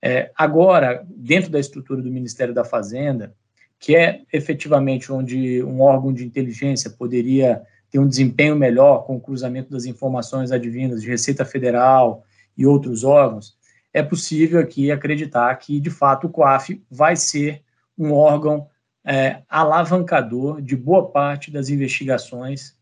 É, 0.00 0.30
agora, 0.36 1.04
dentro 1.08 1.50
da 1.50 1.58
estrutura 1.58 2.00
do 2.00 2.10
Ministério 2.10 2.54
da 2.54 2.64
Fazenda, 2.64 3.34
que 3.78 3.96
é 3.96 4.22
efetivamente 4.32 5.12
onde 5.12 5.62
um 5.64 5.80
órgão 5.80 6.12
de 6.12 6.24
inteligência 6.24 6.90
poderia 6.90 7.62
ter 7.90 7.98
um 7.98 8.06
desempenho 8.06 8.54
melhor 8.54 9.04
com 9.04 9.16
o 9.16 9.20
cruzamento 9.20 9.70
das 9.70 9.84
informações 9.84 10.52
advindas 10.52 11.02
de 11.02 11.08
Receita 11.08 11.44
Federal 11.44 12.24
e 12.56 12.64
outros 12.64 13.02
órgãos, 13.02 13.56
é 13.92 14.02
possível 14.02 14.60
aqui 14.60 14.90
acreditar 14.90 15.54
que, 15.56 15.80
de 15.80 15.90
fato, 15.90 16.26
o 16.26 16.30
COAF 16.30 16.82
vai 16.90 17.16
ser 17.16 17.62
um 17.98 18.12
órgão 18.12 18.68
é, 19.04 19.42
alavancador 19.48 20.60
de 20.60 20.76
boa 20.76 21.10
parte 21.10 21.50
das 21.50 21.68
investigações 21.68 22.76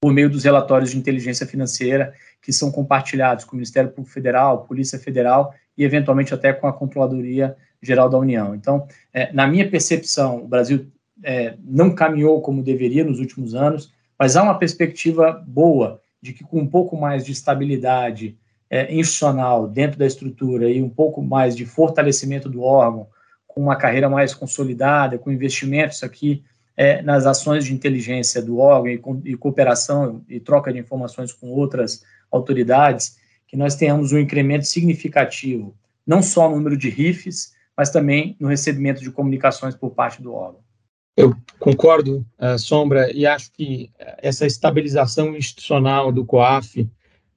por 0.00 0.12
meio 0.12 0.30
dos 0.30 0.44
relatórios 0.44 0.92
de 0.92 0.98
inteligência 0.98 1.46
financeira 1.46 2.14
que 2.40 2.52
são 2.52 2.70
compartilhados 2.70 3.44
com 3.44 3.52
o 3.52 3.56
Ministério 3.56 3.90
Público 3.90 4.12
Federal, 4.12 4.64
Polícia 4.64 4.98
Federal 4.98 5.52
e, 5.76 5.84
eventualmente, 5.84 6.32
até 6.32 6.52
com 6.52 6.66
a 6.66 6.72
Controladoria 6.72 7.56
Geral 7.82 8.08
da 8.08 8.18
União. 8.18 8.54
Então, 8.54 8.86
é, 9.12 9.32
na 9.32 9.46
minha 9.46 9.68
percepção, 9.68 10.44
o 10.44 10.48
Brasil 10.48 10.86
é, 11.22 11.56
não 11.64 11.94
caminhou 11.94 12.40
como 12.40 12.62
deveria 12.62 13.04
nos 13.04 13.18
últimos 13.18 13.54
anos, 13.54 13.92
mas 14.18 14.36
há 14.36 14.42
uma 14.42 14.58
perspectiva 14.58 15.44
boa 15.46 16.00
de 16.20 16.32
que, 16.32 16.44
com 16.44 16.60
um 16.60 16.66
pouco 16.66 16.96
mais 16.96 17.24
de 17.24 17.32
estabilidade 17.32 18.36
é, 18.70 18.94
institucional 18.94 19.66
dentro 19.66 19.98
da 19.98 20.06
estrutura 20.06 20.70
e 20.70 20.82
um 20.82 20.88
pouco 20.88 21.22
mais 21.22 21.56
de 21.56 21.64
fortalecimento 21.64 22.48
do 22.48 22.62
órgão, 22.62 23.06
com 23.46 23.60
uma 23.60 23.76
carreira 23.76 24.08
mais 24.08 24.34
consolidada, 24.34 25.18
com 25.18 25.32
investimentos 25.32 26.02
aqui 26.02 26.44
é, 26.76 27.02
nas 27.02 27.26
ações 27.26 27.64
de 27.64 27.74
inteligência 27.74 28.40
do 28.40 28.58
órgão 28.58 28.92
e, 28.92 28.98
com, 28.98 29.20
e, 29.24 29.36
cooperação 29.36 30.22
e 30.28 30.38
troca 30.38 30.72
de 30.72 30.78
informações 30.78 31.32
com 31.32 31.48
outras 31.48 32.04
autoridades, 32.30 33.16
que 33.46 33.56
nós 33.56 33.74
tenhamos 33.74 34.12
um 34.12 34.18
incremento 34.18 34.66
significativo, 34.66 35.74
não 36.06 36.22
só 36.22 36.48
no 36.48 36.56
número 36.56 36.76
de 36.76 36.88
RIFs, 36.88 37.54
mas 37.76 37.90
também 37.90 38.36
no 38.38 38.48
recebimento 38.48 39.00
de 39.00 39.10
comunicações 39.10 39.74
por 39.74 39.90
parte 39.90 40.22
do 40.22 40.34
órgão. 40.34 40.60
Eu 41.16 41.34
concordo, 41.58 42.24
uh, 42.38 42.56
Sombra, 42.58 43.10
e 43.12 43.26
acho 43.26 43.50
que 43.52 43.90
essa 44.18 44.46
estabilização 44.46 45.36
institucional 45.36 46.12
do 46.12 46.24
COAF 46.24 46.88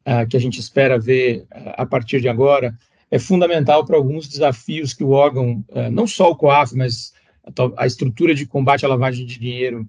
uh, 0.07 0.27
que 0.27 0.37
a 0.37 0.39
gente 0.39 0.59
espera 0.59 0.99
ver 0.99 1.45
uh, 1.51 1.73
a 1.77 1.85
partir 1.85 2.21
de 2.21 2.29
agora, 2.29 2.77
é 3.09 3.19
fundamental 3.19 3.85
para 3.85 3.97
alguns 3.97 4.27
desafios 4.27 4.93
que 4.93 5.03
o 5.03 5.11
órgão, 5.11 5.63
uh, 5.69 5.91
não 5.91 6.07
só 6.07 6.31
o 6.31 6.35
COAF, 6.35 6.75
mas 6.75 7.13
a, 7.45 7.83
a, 7.83 7.87
estrutura 7.87 8.33
de 8.33 8.45
combate 8.45 8.85
à 8.85 8.89
lavagem 8.89 9.25
de 9.25 9.39
dinheiro 9.39 9.87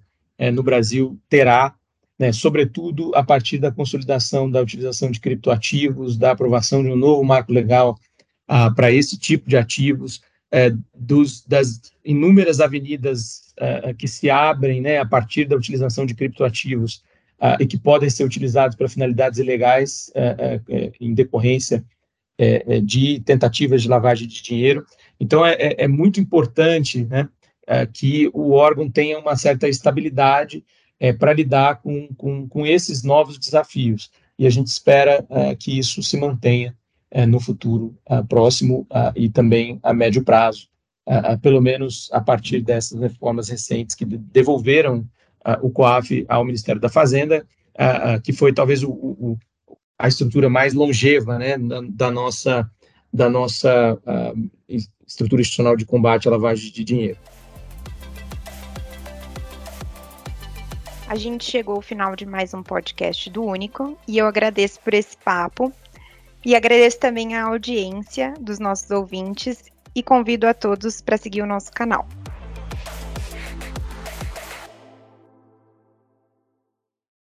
no 0.51 0.63
Brasil 0.63 1.17
terá, 1.29 1.73
né, 2.19 2.33
sobretudo 2.33 3.15
a 3.15 3.23
partir 3.23 3.59
da 3.59 3.71
consolidação 3.71 4.49
da 4.49 4.61
utilização 4.61 5.09
de 5.09 5.19
criptoativos, 5.19 6.17
da 6.17 6.31
aprovação 6.31 6.83
de 6.83 6.89
um 6.89 6.95
novo 6.95 7.23
marco 7.23 7.53
legal 7.53 7.95
para 8.75 8.91
esse 8.91 9.17
tipo 9.17 9.47
de 9.47 9.55
ativos, 9.55 10.21
dos, 10.93 11.45
das 11.45 11.79
inúmeras 12.03 12.59
avenidas 12.59 13.53
que 13.97 14.07
se 14.07 14.29
abrem 14.29 14.81
né, 14.81 14.97
a 14.97 15.05
partir 15.05 15.45
da 15.45 15.55
utilização 15.55 16.05
de 16.05 16.15
criptoativos 16.15 17.03
uh, 17.43 17.61
e 17.61 17.67
que 17.67 17.77
podem 17.77 18.09
ser 18.09 18.23
utilizados 18.23 18.75
para 18.75 18.87
finalidades 18.87 19.37
ilegais 19.37 20.11
uh, 20.15 20.55
uh, 20.55 20.93
em 20.99 21.13
decorrência 21.13 21.83
eh, 22.35 22.81
de 22.81 23.19
tentativas 23.19 23.83
de 23.83 23.87
lavagem 23.87 24.27
de 24.27 24.41
dinheiro. 24.41 24.83
Então, 25.19 25.45
é, 25.45 25.53
é, 25.53 25.83
é 25.83 25.87
muito 25.87 26.19
importante 26.19 27.05
né, 27.05 27.29
que 27.93 28.27
o 28.33 28.53
órgão 28.53 28.89
tenha 28.89 29.19
uma 29.19 29.35
certa 29.35 29.69
estabilidade 29.69 30.65
para 31.19 31.31
lidar 31.31 31.79
com, 31.83 32.07
com, 32.17 32.49
com, 32.49 32.65
esses 32.65 33.03
novos 33.03 33.37
desafios. 33.37 34.09
E 34.37 34.47
a 34.47 34.49
gente 34.49 34.65
espera 34.65 35.23
que 35.59 35.77
isso 35.77 36.01
se 36.01 36.17
mantenha 36.17 36.75
no 37.27 37.39
futuro 37.39 37.95
próximo 38.27 38.87
e 39.15 39.29
também 39.29 39.79
a 39.83 39.93
médio 39.93 40.23
prazo, 40.23 40.67
pelo 41.41 41.61
menos 41.61 42.09
a 42.11 42.19
partir 42.19 42.61
dessas 42.61 42.99
reformas 42.99 43.47
recentes 43.47 43.95
que 43.95 44.05
devolveram 44.05 45.07
o 45.61 45.69
COAF 45.69 46.25
ao 46.27 46.45
Ministério 46.45 46.81
da 46.81 46.89
Fazenda, 46.89 47.45
que 48.23 48.33
foi 48.33 48.53
talvez 48.53 48.83
o, 48.83 48.91
o, 48.91 49.37
a 49.97 50.07
estrutura 50.07 50.49
mais 50.49 50.73
longeva 50.73 51.37
né, 51.37 51.57
da, 51.57 51.81
da 51.89 52.11
nossa, 52.11 52.69
da 53.11 53.29
nossa 53.29 53.97
estrutura 55.05 55.41
institucional 55.41 55.75
de 55.75 55.85
combate 55.85 56.27
à 56.27 56.31
lavagem 56.31 56.71
de 56.71 56.83
dinheiro. 56.83 57.17
A 61.07 61.15
gente 61.15 61.45
chegou 61.45 61.75
ao 61.75 61.81
final 61.81 62.15
de 62.15 62.25
mais 62.25 62.55
um 62.55 62.63
podcast 62.63 63.29
do 63.29 63.43
Único 63.43 63.95
e 64.07 64.17
eu 64.17 64.25
agradeço 64.25 64.79
por 64.79 64.95
esse 64.95 65.15
papo 65.15 65.71
e 66.43 66.55
agradeço 66.55 66.99
também 66.99 67.35
a 67.35 67.45
audiência 67.45 68.33
dos 68.39 68.57
nossos 68.57 68.89
ouvintes 68.89 69.65
e 69.95 70.01
convido 70.01 70.47
a 70.47 70.55
todos 70.55 71.01
para 71.01 71.17
seguir 71.17 71.43
o 71.43 71.45
nosso 71.45 71.71
canal. 71.71 72.07